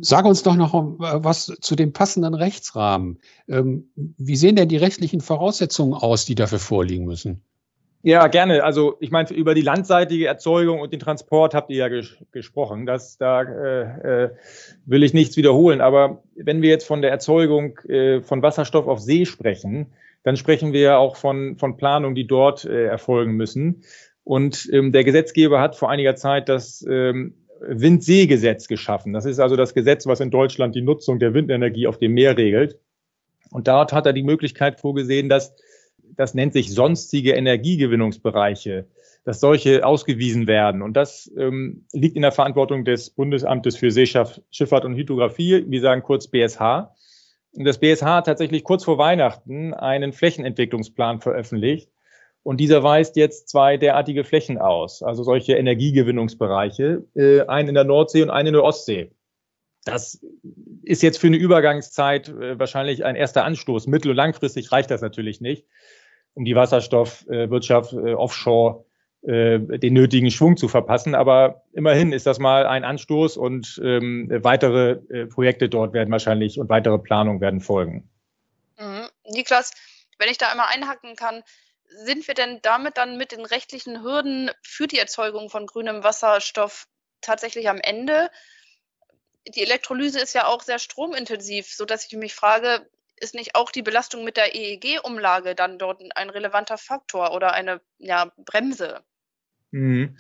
Sag 0.02 0.26
uns 0.26 0.44
doch 0.44 0.56
noch 0.56 0.74
was 0.74 1.48
zu 1.60 1.76
dem 1.76 1.92
passenden 1.92 2.36
Rechtsrahmen. 2.36 3.20
Wie 3.48 4.36
sehen 4.36 4.56
denn 4.56 4.70
die 4.70 4.78
rechtlichen 4.78 5.22
Voraussetzungen 5.22 5.94
aus, 5.94 6.26
die 6.26 6.36
dafür 6.36 6.60
vorliegen 6.60 7.06
müssen? 7.06 7.44
Ja, 8.04 8.28
gerne. 8.28 8.64
Also 8.64 8.96
ich 9.00 9.12
meine, 9.12 9.30
über 9.32 9.54
die 9.54 9.62
landseitige 9.62 10.26
Erzeugung 10.26 10.80
und 10.80 10.92
den 10.92 11.00
Transport 11.00 11.54
habt 11.54 11.70
ihr 11.70 11.78
ja 11.78 11.88
ges 11.88 12.18
gesprochen. 12.32 12.88
Das, 12.88 13.18
da 13.18 13.44
äh, 13.44 14.24
äh, 14.24 14.30
will 14.86 15.04
ich 15.04 15.14
nichts 15.14 15.38
wiederholen. 15.38 15.82
Aber 15.82 16.24
wenn 16.36 16.64
wir 16.64 16.70
jetzt 16.70 16.88
von 16.88 17.02
der 17.04 17.12
Erzeugung 17.12 17.78
äh, 17.88 18.22
von 18.22 18.42
Wasserstoff 18.42 18.88
auf 18.88 19.00
See 19.00 19.26
sprechen, 19.26 19.94
dann 20.24 20.36
sprechen 20.36 20.74
wir 20.74 20.82
ja 20.82 20.98
auch 20.98 21.16
von, 21.16 21.58
von 21.58 21.78
Planungen, 21.78 22.16
die 22.16 22.26
dort 22.26 22.66
äh, 22.66 22.86
erfolgen 22.86 23.34
müssen. 23.34 23.84
Und 24.24 24.68
ähm, 24.72 24.92
der 24.92 25.04
Gesetzgeber 25.04 25.62
hat 25.62 25.76
vor 25.76 25.90
einiger 25.90 26.16
Zeit 26.16 26.50
das 26.50 26.86
ähm, 26.90 27.36
Windseegesetz 27.62 28.68
geschaffen. 28.68 29.14
Das 29.14 29.26
ist 29.26 29.40
also 29.40 29.56
das 29.56 29.76
Gesetz, 29.76 30.08
was 30.08 30.20
in 30.20 30.32
Deutschland 30.32 30.74
die 30.74 30.82
Nutzung 30.82 31.20
der 31.20 31.36
Windenergie 31.36 31.86
auf 31.86 32.00
dem 32.00 32.14
Meer 32.14 32.36
regelt. 32.36 32.80
Und 33.52 33.68
dort 33.68 33.94
hat 33.94 34.06
er 34.06 34.14
die 34.14 34.24
Möglichkeit 34.24 34.80
vorgesehen, 34.80 35.30
dass 35.30 35.54
das 36.16 36.34
nennt 36.34 36.54
sich 36.54 36.74
sonstige 36.74 37.34
Energiegewinnungsbereiche, 37.34 38.86
dass 39.24 39.40
solche 39.40 39.86
ausgewiesen 39.86 40.48
werden. 40.48 40.82
Und 40.82 40.94
das 40.94 41.32
ähm, 41.38 41.86
liegt 41.94 42.16
in 42.16 42.22
der 42.22 42.32
Verantwortung 42.32 42.86
des 42.86 43.10
Bundesamtes 43.10 43.76
für 43.78 43.92
Seeschifffahrt 43.92 44.86
und 44.86 44.96
Hydrographie, 44.96 45.66
wir 45.68 45.82
sagen 45.82 46.04
kurz 46.04 46.28
BSH. 46.28 46.92
Und 47.54 47.66
das 47.66 47.80
BSH 47.80 48.04
hat 48.04 48.26
tatsächlich 48.26 48.64
kurz 48.64 48.84
vor 48.84 48.98
Weihnachten 48.98 49.74
einen 49.74 50.14
Flächenentwicklungsplan 50.14 51.20
veröffentlicht, 51.20 51.90
und 52.44 52.58
dieser 52.58 52.82
weist 52.84 53.16
jetzt 53.18 53.50
zwei 53.50 53.78
derartige 53.78 54.24
Flächen 54.24 54.58
aus, 54.58 55.04
also 55.04 55.24
solche 55.24 55.54
Energiegewinnungsbereiche, 55.54 57.06
äh, 57.16 57.42
einen 57.42 57.70
in 57.70 57.76
der 57.76 57.84
Nordsee 57.84 58.24
und 58.24 58.32
einen 58.32 58.48
in 58.48 58.54
der 58.54 58.64
Ostsee. 58.64 59.12
Das 59.84 60.24
ist 60.84 61.04
jetzt 61.04 61.20
für 61.20 61.28
eine 61.28 61.38
Übergangszeit 61.38 62.30
äh, 62.30 62.58
wahrscheinlich 62.58 63.06
ein 63.06 63.16
erster 63.16 63.46
Anstoß. 63.46 63.88
Mittel- 63.88 64.12
und 64.12 64.18
langfristig 64.18 64.72
reicht 64.72 64.90
das 64.90 65.02
natürlich 65.02 65.42
nicht, 65.42 65.68
um 66.34 66.46
die 66.46 66.56
Wasserstoffwirtschaft 66.56 67.94
äh, 67.94 68.14
offshore 68.14 68.86
äh, 69.24 69.60
den 69.60 69.94
nötigen 69.94 70.32
Schwung 70.32 70.58
zu 70.58 70.68
verpassen. 70.68 71.14
Aber 71.14 71.64
immerhin 71.74 72.12
ist 72.12 72.26
das 72.26 72.40
mal 72.40 72.66
ein 72.66 72.84
Anstoß 72.84 73.38
und 73.38 73.80
ähm, 73.84 74.28
weitere 74.42 75.00
äh, 75.10 75.28
Projekte 75.28 75.70
dort 75.70 75.94
werden 75.94 76.12
wahrscheinlich 76.12 76.60
und 76.60 76.70
weitere 76.70 76.98
Planungen 76.98 77.42
werden 77.42 77.62
folgen. 77.62 78.10
Mhm. 78.80 79.08
Niklas, 79.26 79.74
wenn 80.18 80.30
ich 80.30 80.38
da 80.38 80.50
einmal 80.50 80.70
einhacken 80.72 81.16
kann, 81.16 81.44
sind 81.86 82.28
wir 82.28 82.34
denn 82.34 82.60
damit 82.62 82.98
dann 82.98 83.18
mit 83.18 83.32
den 83.32 83.46
rechtlichen 83.46 84.02
Hürden 84.02 84.50
für 84.64 84.88
die 84.88 84.98
Erzeugung 84.98 85.50
von 85.50 85.68
grünem 85.68 86.04
Wasserstoff 86.04 86.88
tatsächlich 87.22 87.70
am 87.70 87.78
Ende? 87.78 88.32
Die 89.48 89.62
Elektrolyse 89.62 90.20
ist 90.20 90.34
ja 90.34 90.48
auch 90.48 90.62
sehr 90.62 90.80
stromintensiv, 90.80 91.68
sodass 91.72 92.06
ich 92.06 92.18
mich 92.18 92.34
frage, 92.34 92.88
ist 93.22 93.36
nicht 93.36 93.56
auch 93.56 93.72
die 93.72 93.82
Belastung 93.82 94.24
mit 94.24 94.38
der 94.38 94.56
EEG-Umlage 94.56 95.56
dann 95.56 95.78
dort 95.78 96.02
ein 96.16 96.30
relevanter 96.30 96.78
Faktor 96.78 97.34
oder 97.34 97.54
eine 97.54 97.82
ja, 97.98 98.32
Bremse? 98.46 99.00
Mhm. 99.72 100.18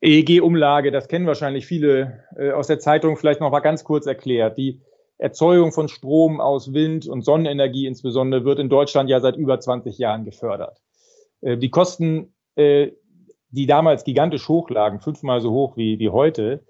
EEG-Umlage, 0.00 0.92
das 0.92 1.08
kennen 1.08 1.26
wahrscheinlich 1.26 1.66
viele 1.66 2.24
äh, 2.36 2.52
aus 2.52 2.68
der 2.68 2.78
Zeitung, 2.78 3.16
vielleicht 3.16 3.40
noch 3.40 3.50
mal 3.50 3.60
ganz 3.60 3.84
kurz 3.84 4.06
erklärt. 4.06 4.56
Die 4.56 4.80
Erzeugung 5.18 5.72
von 5.72 5.88
Strom 5.88 6.40
aus 6.40 6.72
Wind- 6.72 7.08
und 7.08 7.22
Sonnenenergie 7.22 7.86
insbesondere 7.86 8.44
wird 8.44 8.60
in 8.60 8.68
Deutschland 8.68 9.10
ja 9.10 9.20
seit 9.20 9.36
über 9.36 9.58
20 9.58 9.98
Jahren 9.98 10.24
gefördert. 10.24 10.80
Äh, 11.40 11.56
die 11.56 11.70
Kosten 11.70 12.32
äh, 12.54 12.92
die 13.50 13.66
damals 13.66 14.04
gigantisch 14.04 14.48
hoch 14.48 14.68
lagen, 14.70 15.00
fünfmal 15.00 15.40
so 15.40 15.50
hoch 15.50 15.76
wie, 15.76 15.98
wie 15.98 16.10
heute, 16.10 16.64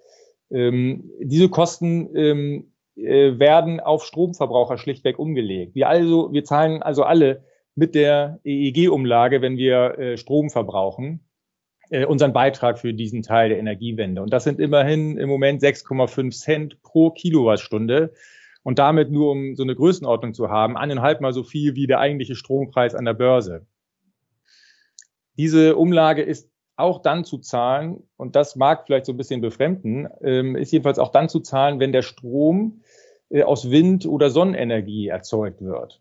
ähm, 0.51 1.11
diese 1.21 1.49
Kosten 1.49 2.15
ähm, 2.17 2.73
äh, 2.99 3.39
werden 3.39 3.81
auf 3.81 4.05
Stromverbraucher 4.05 4.79
schlichtweg 4.79 5.19
umgelegt. 5.19 5.75
Wir 5.75 5.89
also, 5.89 6.33
wir 6.33 6.45
zahlen 6.45 6.83
also 6.83 7.05
alle 7.05 7.45
mit 7.75 7.95
der 7.95 8.41
EEG-Umlage, 8.45 9.41
wenn 9.41 9.57
wir 9.57 9.99
äh, 9.99 10.17
Strom 10.17 10.51
verbrauchen, 10.51 11.21
äh, 11.91 12.05
unseren 12.05 12.33
Beitrag 12.33 12.79
für 12.79 12.93
diesen 12.93 13.23
Teil 13.23 13.51
der 13.51 13.59
Energiewende. 13.59 14.21
Und 14.21 14.33
das 14.33 14.45
sind 14.45 14.59
immerhin 14.59 15.17
im 15.17 15.29
Moment 15.29 15.63
6,5 15.63 16.31
Cent 16.33 16.83
pro 16.83 17.11
Kilowattstunde. 17.11 18.13
Und 18.65 18.79
damit 18.79 19.11
nur, 19.11 19.31
um 19.31 19.55
so 19.55 19.63
eine 19.63 19.77
Größenordnung 19.77 20.35
zu 20.35 20.51
haben, 20.51 20.77
eineinhalb 20.77 21.21
Mal 21.21 21.33
so 21.33 21.45
viel 21.45 21.77
wie 21.77 21.87
der 21.87 22.01
eigentliche 22.01 22.35
Strompreis 22.35 22.95
an 22.95 23.05
der 23.05 23.15
Börse. 23.15 23.67
Diese 25.39 25.77
Umlage 25.77 26.23
ist 26.23 26.51
auch 26.79 27.03
dann 27.03 27.25
zu 27.25 27.39
zahlen, 27.39 28.03
und 28.17 28.37
das 28.37 28.57
mag 28.57 28.87
vielleicht 28.87 29.07
so 29.07 29.13
ein 29.13 29.17
bisschen 29.17 29.41
befremden, 29.41 30.09
ähm, 30.23 30.57
ist 30.57 30.73
jedenfalls 30.73 30.99
auch 30.99 31.13
dann 31.13 31.29
zu 31.29 31.41
zahlen, 31.41 31.81
wenn 31.81 31.93
der 31.93 32.03
Strom 32.03 32.83
äh, 33.31 33.43
aus 33.43 33.71
Wind- 33.71 34.07
oder 34.07 34.31
Sonnenenergie 34.31 35.09
erzeugt 35.09 35.61
wird. 35.61 36.01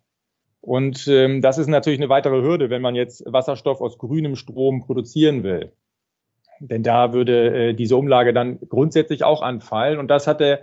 Und 0.61 1.07
ähm, 1.07 1.41
das 1.41 1.57
ist 1.57 1.67
natürlich 1.67 1.99
eine 1.99 2.09
weitere 2.09 2.41
Hürde, 2.41 2.69
wenn 2.69 2.81
man 2.81 2.95
jetzt 2.95 3.23
Wasserstoff 3.25 3.81
aus 3.81 3.97
grünem 3.97 4.35
Strom 4.35 4.85
produzieren 4.85 5.43
will. 5.43 5.71
Denn 6.59 6.83
da 6.83 7.13
würde 7.13 7.69
äh, 7.69 7.73
diese 7.73 7.97
Umlage 7.97 8.33
dann 8.33 8.59
grundsätzlich 8.67 9.23
auch 9.23 9.41
anfallen. 9.41 9.99
Und 9.99 10.09
das 10.09 10.27
hat 10.27 10.39
der 10.39 10.61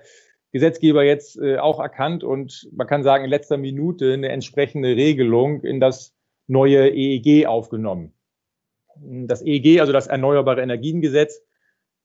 Gesetzgeber 0.52 1.04
jetzt 1.04 1.36
äh, 1.38 1.58
auch 1.58 1.80
erkannt 1.80 2.22
und 2.22 2.68
man 2.72 2.86
kann 2.86 3.02
sagen, 3.02 3.24
in 3.24 3.30
letzter 3.30 3.56
Minute 3.56 4.12
eine 4.12 4.28
entsprechende 4.28 4.94
Regelung 4.94 5.62
in 5.62 5.80
das 5.80 6.14
neue 6.46 6.90
EEG 6.90 7.46
aufgenommen. 7.46 8.13
Das 9.00 9.42
EEG, 9.42 9.80
also 9.80 9.92
das 9.92 10.06
Erneuerbare 10.06 10.62
Energiengesetz, 10.62 11.42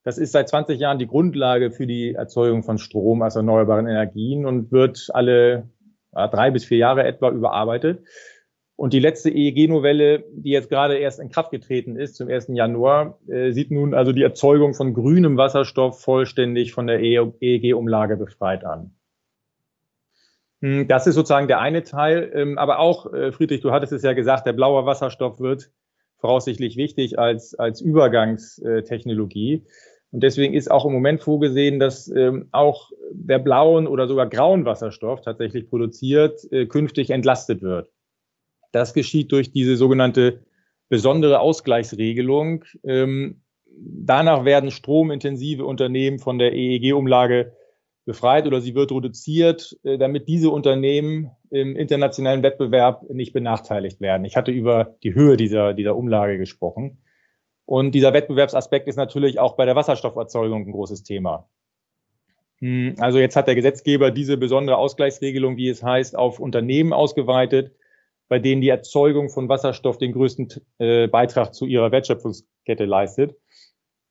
das 0.04 0.18
ist 0.18 0.32
seit 0.32 0.50
20 0.50 0.80
Jahren 0.80 1.00
die 1.00 1.08
Grundlage 1.08 1.72
für 1.72 1.86
die 1.86 2.14
Erzeugung 2.14 2.64
von 2.64 2.78
Strom 2.78 3.22
aus 3.22 3.36
erneuerbaren 3.36 3.88
Energien 3.88 4.46
und 4.46 4.72
wird 4.72 5.10
alle 5.14 5.70
drei 6.14 6.52
bis 6.52 6.66
vier 6.66 6.78
Jahre 6.78 7.04
etwa 7.04 7.30
überarbeitet. 7.30 8.04
Und 8.76 8.94
die 8.94 9.00
letzte 9.00 9.30
EEG-Novelle, 9.30 10.24
die 10.32 10.52
jetzt 10.52 10.70
gerade 10.70 10.98
erst 10.98 11.20
in 11.20 11.28
Kraft 11.28 11.52
getreten 11.52 11.98
ist, 11.98 12.16
zum 12.16 12.30
1. 12.30 12.48
Januar, 12.54 13.20
äh, 13.28 13.52
sieht 13.52 13.72
nun 13.72 13.94
also 13.94 14.14
die 14.14 14.24
Erzeugung 14.24 14.74
von 14.74 14.94
grünem 14.94 15.36
Wasserstoff 15.36 16.00
vollständig 16.02 16.72
von 16.72 16.88
der 16.88 17.02
EEG-Umlage 17.02 18.16
befreit 18.16 18.64
an. 18.64 18.96
Hm, 20.62 20.88
das 20.88 21.08
ist 21.08 21.16
sozusagen 21.16 21.50
der 21.50 21.60
eine 21.60 21.84
Teil. 21.84 22.32
Ähm, 22.34 22.58
aber 22.58 22.80
auch, 22.80 23.12
äh, 23.12 23.34
Friedrich, 23.34 23.60
du 23.60 23.72
hattest 23.72 23.92
es 23.92 24.04
ja 24.04 24.14
gesagt, 24.14 24.48
der 24.48 24.54
blaue 24.54 24.86
Wasserstoff 24.86 25.42
wird 25.42 25.72
voraussichtlich 26.20 26.78
wichtig 26.78 27.18
als, 27.18 27.56
als 27.56 27.82
Übergangstechnologie. 27.82 29.64
Und 30.12 30.24
deswegen 30.24 30.54
ist 30.54 30.72
auch 30.72 30.86
im 30.86 30.94
Moment 30.94 31.22
vorgesehen, 31.22 31.80
dass 31.80 32.08
ähm, 32.10 32.48
auch 32.52 32.92
der 33.12 33.40
blauen 33.40 33.88
oder 33.88 34.08
sogar 34.08 34.28
grauen 34.28 34.66
Wasserstoff 34.66 35.22
tatsächlich 35.22 35.70
produziert, 35.70 36.52
äh, 36.52 36.66
künftig 36.66 37.12
entlastet 37.12 37.62
wird. 37.62 37.90
Das 38.72 38.94
geschieht 38.94 39.32
durch 39.32 39.52
diese 39.52 39.78
sogenannte 39.78 40.44
besondere 40.90 41.40
Ausgleichsregelung. 41.40 42.66
Ähm, 42.84 43.42
danach 43.68 44.46
werden 44.46 44.72
stromintensive 44.72 45.66
Unternehmen 45.66 46.20
von 46.20 46.40
der 46.40 46.54
EEG-Umlage 46.54 47.54
befreit 48.10 48.48
oder 48.48 48.60
sie 48.60 48.74
wird 48.74 48.92
reduziert, 48.92 49.78
äh, 49.84 50.00
damit 50.00 50.28
diese 50.28 50.50
Unternehmen 50.50 51.30
im 51.52 51.76
internationalen 51.76 52.42
Wettbewerb 52.42 53.08
nicht 53.12 53.34
benachteiligt 53.34 54.02
werden. 54.02 54.26
Ich 54.26 54.36
hatte 54.36 54.50
über 54.50 54.96
die 55.04 55.14
Höhe 55.14 55.38
dieser, 55.38 55.76
dieser 55.76 55.96
Umlage 55.96 56.40
gesprochen. 56.40 57.04
Und 57.66 57.92
dieser 57.94 58.12
Wettbewerbsaspekt 58.12 58.88
ist 58.88 58.96
natürlich 58.96 59.40
auch 59.40 59.56
bei 59.56 59.66
der 59.66 59.76
Wasserstofferzeugung 59.76 60.66
ein 60.66 60.72
großes 60.72 61.04
Thema. 61.04 61.48
Hm, 62.62 62.96
also 62.98 63.20
jetzt 63.20 63.36
hat 63.36 63.46
der 63.46 63.54
Gesetzgeber 63.54 64.10
diese 64.10 64.38
besondere 64.38 64.78
Ausgleichsregelung, 64.78 65.56
wie 65.58 65.70
es 65.70 65.84
heißt, 65.84 66.18
auf 66.18 66.40
Unternehmen 66.40 66.94
ausgeweitet, 66.94 67.76
bei 68.28 68.40
denen 68.40 68.62
die 68.62 68.70
Erzeugung 68.70 69.30
von 69.30 69.50
Wasserstoff 69.50 70.00
den 70.00 70.14
größten 70.14 70.48
äh, 70.80 71.08
Beitrag 71.08 71.54
zu 71.54 71.68
ihrer 71.68 71.92
Wertschöpfungskette 71.92 72.86
leistet. 72.86 73.36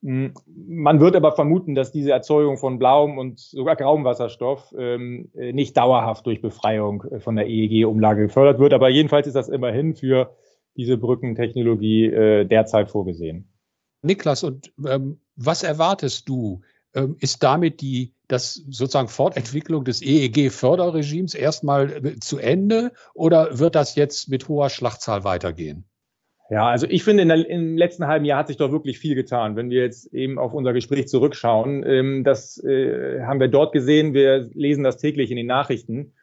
Man 0.01 1.01
wird 1.01 1.17
aber 1.17 1.33
vermuten, 1.33 1.75
dass 1.75 1.91
diese 1.91 2.13
Erzeugung 2.13 2.57
von 2.57 2.79
blauem 2.79 3.19
und 3.19 3.41
sogar 3.41 3.75
grauem 3.75 4.05
Wasserstoff 4.05 4.73
ähm, 4.79 5.31
äh, 5.35 5.53
nicht 5.53 5.77
dauerhaft 5.77 6.25
durch 6.27 6.41
Befreiung 6.41 7.03
äh, 7.11 7.19
von 7.21 7.35
der 7.35 7.49
EEG-Umlage 7.49 8.27
gefördert 8.27 8.61
wird. 8.61 8.73
Aber 8.73 8.89
jedenfalls 8.89 9.27
ist 9.27 9.35
das 9.35 9.49
immerhin 9.49 9.97
für 9.97 10.37
diese 10.77 10.97
Brückentechnologie 10.97 12.07
äh, 12.07 12.45
derzeit 12.45 12.91
vorgesehen. 12.91 13.53
Niklas, 14.03 14.45
und 14.45 14.73
ähm, 14.87 15.21
was 15.35 15.65
erwartest 15.65 16.29
du? 16.29 16.61
Ähm, 16.95 17.17
ist 17.19 17.43
damit 17.43 17.81
die 17.81 18.15
das 18.29 18.55
sozusagen 18.55 19.09
Fortentwicklung 19.09 19.85
des 19.85 20.01
EEG-Förderregimes 20.01 21.35
erstmal 21.35 22.05
äh, 22.05 22.21
zu 22.21 22.39
Ende 22.39 22.93
oder 23.15 23.59
wird 23.59 23.75
das 23.75 23.97
jetzt 23.97 24.29
mit 24.29 24.49
hoher 24.49 24.71
Schlachtzahl 24.71 25.25
weitergehen? 25.25 25.88
Ja, 26.51 26.67
also 26.67 26.87
ich 26.89 27.05
finde, 27.05 27.23
in 27.25 27.29
der, 27.29 27.49
im 27.49 27.77
letzten 27.77 28.07
halben 28.07 28.25
Jahr 28.25 28.39
hat 28.39 28.49
sich 28.49 28.57
doch 28.57 28.73
wirklich 28.73 28.99
viel 28.99 29.15
getan. 29.15 29.55
Wenn 29.55 29.69
wir 29.69 29.83
jetzt 29.83 30.13
eben 30.15 30.39
auf 30.39 30.55
unser 30.55 30.73
Gespräch 30.73 31.09
zurückschauen, 31.09 31.85
ähm, 31.87 32.25
das 32.25 32.63
äh, 32.65 33.21
haben 33.23 33.39
wir 33.39 33.49
dort 33.49 33.73
gesehen. 33.73 34.15
Wir 34.15 34.49
lesen 34.55 34.83
das 34.83 34.97
täglich 34.97 35.31
in 35.31 35.37
den 35.37 35.47
Nachrichten. 35.47 36.15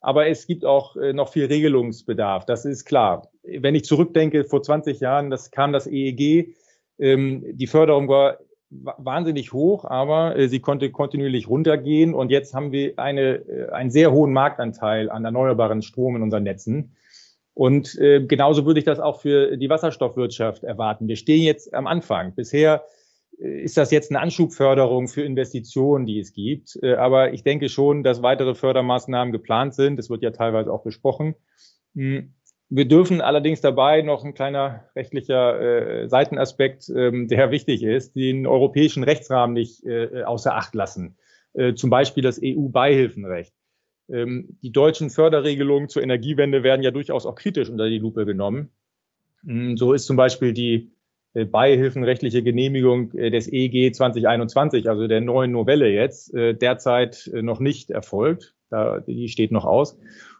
Aber 0.00 0.26
es 0.26 0.46
gibt 0.46 0.64
auch 0.64 0.96
äh, 0.96 1.12
noch 1.12 1.30
viel 1.30 1.46
Regelungsbedarf. 1.46 2.46
Das 2.46 2.64
ist 2.64 2.86
klar. 2.86 3.28
Wenn 3.42 3.74
ich 3.74 3.84
zurückdenke, 3.84 4.44
vor 4.44 4.62
20 4.62 5.00
Jahren, 5.00 5.30
das 5.30 5.50
kam 5.50 5.72
das 5.72 5.86
EEG. 5.86 6.54
Ähm, 6.98 7.44
die 7.52 7.66
Förderung 7.66 8.08
war 8.08 8.38
wahnsinnig 8.70 9.52
hoch, 9.52 9.84
aber 9.84 10.36
äh, 10.36 10.48
sie 10.48 10.60
konnte 10.60 10.90
kontinuierlich 10.90 11.48
runtergehen. 11.48 12.14
Und 12.14 12.30
jetzt 12.30 12.54
haben 12.54 12.72
wir 12.72 12.98
eine, 12.98 13.36
äh, 13.48 13.70
einen 13.70 13.90
sehr 13.90 14.12
hohen 14.12 14.32
Marktanteil 14.32 15.10
an 15.10 15.24
erneuerbaren 15.24 15.82
Strom 15.82 16.16
in 16.16 16.22
unseren 16.22 16.44
Netzen. 16.44 16.96
Und 17.54 17.96
äh, 17.98 18.20
genauso 18.24 18.66
würde 18.66 18.80
ich 18.80 18.84
das 18.84 18.98
auch 18.98 19.20
für 19.20 19.56
die 19.56 19.70
Wasserstoffwirtschaft 19.70 20.64
erwarten. 20.64 21.06
Wir 21.06 21.16
stehen 21.16 21.42
jetzt 21.42 21.72
am 21.72 21.86
Anfang. 21.86 22.34
Bisher 22.34 22.84
ist 23.38 23.76
das 23.76 23.90
jetzt 23.90 24.10
eine 24.10 24.20
Anschubförderung 24.20 25.08
für 25.08 25.22
Investitionen, 25.22 26.06
die 26.06 26.18
es 26.18 26.32
gibt. 26.32 26.78
Äh, 26.82 26.94
aber 26.94 27.32
ich 27.32 27.42
denke 27.42 27.68
schon, 27.68 28.02
dass 28.02 28.22
weitere 28.22 28.54
Fördermaßnahmen 28.54 29.32
geplant 29.32 29.74
sind. 29.74 29.96
Das 29.96 30.10
wird 30.10 30.22
ja 30.22 30.30
teilweise 30.30 30.72
auch 30.72 30.82
besprochen. 30.82 31.34
Hm. 31.94 32.34
Wir 32.70 32.88
dürfen 32.88 33.20
allerdings 33.20 33.60
dabei 33.60 34.02
noch 34.02 34.24
ein 34.24 34.34
kleiner 34.34 34.88
rechtlicher 34.96 35.60
äh, 35.60 36.08
Seitenaspekt, 36.08 36.88
ähm, 36.88 37.28
der 37.28 37.50
wichtig 37.50 37.82
ist, 37.82 38.16
den 38.16 38.46
europäischen 38.46 39.04
Rechtsrahmen 39.04 39.54
nicht 39.54 39.84
äh, 39.84 40.22
außer 40.24 40.56
Acht 40.56 40.74
lassen. 40.74 41.16
Äh, 41.52 41.74
zum 41.74 41.90
Beispiel 41.90 42.22
das 42.22 42.40
EU-Beihilfenrecht. 42.42 43.52
Ähm, 44.08 44.58
die 44.62 44.72
deutschen 44.72 45.10
Förderregelungen 45.10 45.88
zur 45.88 46.02
Energiewende 46.02 46.62
werden 46.62 46.82
ja 46.82 46.90
durchaus 46.90 47.26
auch 47.26 47.34
kritisch 47.34 47.70
unter 47.70 47.88
die 47.88 47.98
Lupe 47.98 48.26
genommen. 48.26 48.70
Hm, 49.44 49.76
so 49.76 49.92
ist 49.92 50.06
zum 50.06 50.16
Beispiel 50.16 50.52
die 50.52 50.94
äh, 51.34 51.44
beihilfenrechtliche 51.44 52.42
Genehmigung 52.42 53.12
äh, 53.12 53.30
des 53.30 53.52
EG 53.52 53.90
2021, 53.92 54.88
also 54.88 55.08
der 55.08 55.20
neuen 55.20 55.50
Novelle 55.50 55.88
jetzt, 55.88 56.32
äh, 56.32 56.54
derzeit 56.54 57.30
noch 57.34 57.60
nicht 57.60 57.90
erfolgt. 57.90 58.54
Die 59.06 59.28
steht 59.28 59.52
noch 59.52 59.66
aus. 59.66 59.96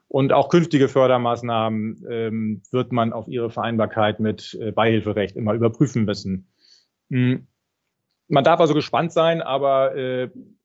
Und 0.09 0.33
auch 0.33 0.49
künftige 0.49 0.89
Fördermaßnahmen 0.89 2.05
ähm, 2.11 2.63
wird 2.73 2.91
man 2.91 3.13
auf 3.13 3.29
ihre 3.29 3.49
Vereinbarkeit 3.49 4.19
mit 4.19 4.59
Beihilferecht 4.75 5.37
immer 5.37 5.55
überprüfen 5.55 6.05
müssen. 6.05 6.49
Hm. 7.11 7.47
Man 8.27 8.43
darf 8.43 8.59
also 8.59 8.75
gespannt 8.75 9.13
sein, 9.13 9.41
aber 9.41 9.95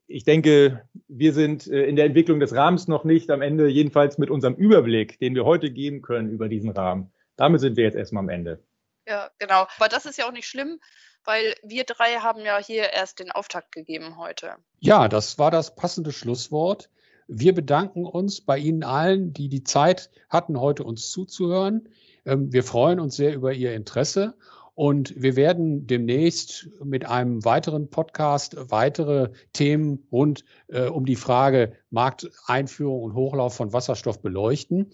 ich 0.09 0.23
denke, 0.23 0.83
wir 1.07 1.33
sind 1.33 1.67
in 1.67 1.95
der 1.95 2.05
Entwicklung 2.05 2.39
des 2.39 2.53
Rahmens 2.53 2.87
noch 2.87 3.03
nicht 3.03 3.29
am 3.29 3.43
Ende, 3.43 3.67
jedenfalls 3.67 4.17
mit 4.17 4.31
unserem 4.31 4.55
Überblick, 4.55 5.19
den 5.19 5.35
wir 5.35 5.45
heute 5.45 5.71
geben 5.71 6.01
können 6.01 6.29
über 6.29 6.49
diesen 6.49 6.71
Rahmen. 6.71 7.11
Damit 7.35 7.61
sind 7.61 7.77
wir 7.77 7.83
jetzt 7.83 7.95
erstmal 7.95 8.23
am 8.23 8.29
Ende. 8.29 8.63
Ja, 9.07 9.29
genau. 9.37 9.67
Aber 9.77 9.87
das 9.87 10.05
ist 10.05 10.17
ja 10.17 10.27
auch 10.27 10.31
nicht 10.31 10.47
schlimm, 10.47 10.79
weil 11.23 11.53
wir 11.63 11.83
drei 11.83 12.15
haben 12.15 12.43
ja 12.43 12.57
hier 12.57 12.91
erst 12.91 13.19
den 13.19 13.31
Auftakt 13.31 13.71
gegeben 13.71 14.17
heute. 14.17 14.55
Ja, 14.79 15.07
das 15.07 15.37
war 15.37 15.51
das 15.51 15.75
passende 15.75 16.11
Schlusswort. 16.11 16.89
Wir 17.27 17.53
bedanken 17.53 18.05
uns 18.05 18.41
bei 18.41 18.57
Ihnen 18.57 18.83
allen, 18.83 19.33
die 19.33 19.47
die 19.47 19.63
Zeit 19.63 20.09
hatten, 20.27 20.59
heute 20.59 20.83
uns 20.83 21.11
zuzuhören. 21.11 21.87
Ähm, 22.25 22.51
wir 22.51 22.63
freuen 22.63 22.99
uns 22.99 23.15
sehr 23.15 23.35
über 23.35 23.53
Ihr 23.53 23.75
Interesse 23.75 24.35
und 24.79 25.13
wir 25.21 25.35
werden 25.35 25.87
demnächst 25.87 26.69
mit 26.81 27.05
einem 27.05 27.43
weiteren 27.43 27.89
Podcast 27.89 28.55
weitere 28.71 29.27
Themen 29.51 30.07
rund 30.09 30.45
äh, 30.69 30.85
um 30.85 31.05
die 31.05 31.17
Frage 31.17 31.73
Markteinführung 31.89 33.03
und 33.03 33.13
Hochlauf 33.13 33.53
von 33.53 33.73
Wasserstoff 33.73 34.21
beleuchten. 34.21 34.89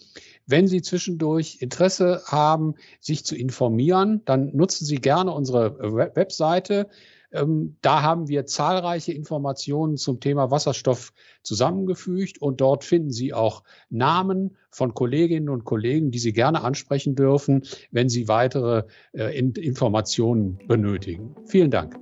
Wenn 0.48 0.68
Sie 0.68 0.82
zwischendurch 0.82 1.60
Interesse 1.60 2.24
haben, 2.26 2.74
sich 3.00 3.26
zu 3.26 3.36
informieren, 3.36 4.24
dann 4.26 4.56
nutzen 4.56 4.86
Sie 4.86 4.96
gerne 4.96 5.32
unsere 5.32 5.78
Webseite 5.78 6.90
Ähm, 7.36 7.78
da 7.82 8.02
haben 8.02 8.28
wir 8.28 8.46
zahlreiche 8.46 9.12
Informationen 9.12 9.98
zum 9.98 10.20
Thema 10.20 10.52
Wasserstoff 10.52 11.14
zusammengefügt 11.44 12.42
und 12.42 12.62
dort 12.62 12.84
finden 12.84 13.12
Sie 13.12 13.34
auch 13.34 13.64
Namen 13.90 14.56
von 14.72 14.94
Kolleginnen 14.94 15.50
und 15.50 15.66
Kollegen, 15.66 16.12
die 16.12 16.20
Sie 16.20 16.34
gerne 16.34 16.64
ansprechen 16.64 17.16
dürfen, 17.16 17.64
wenn 17.92 18.10
Sie 18.10 18.28
weitere 18.28 18.84
äh, 19.14 19.38
Informationen 19.38 20.60
benötigen. 20.68 21.36
Vielen 21.46 21.72
Dank. 21.72 22.00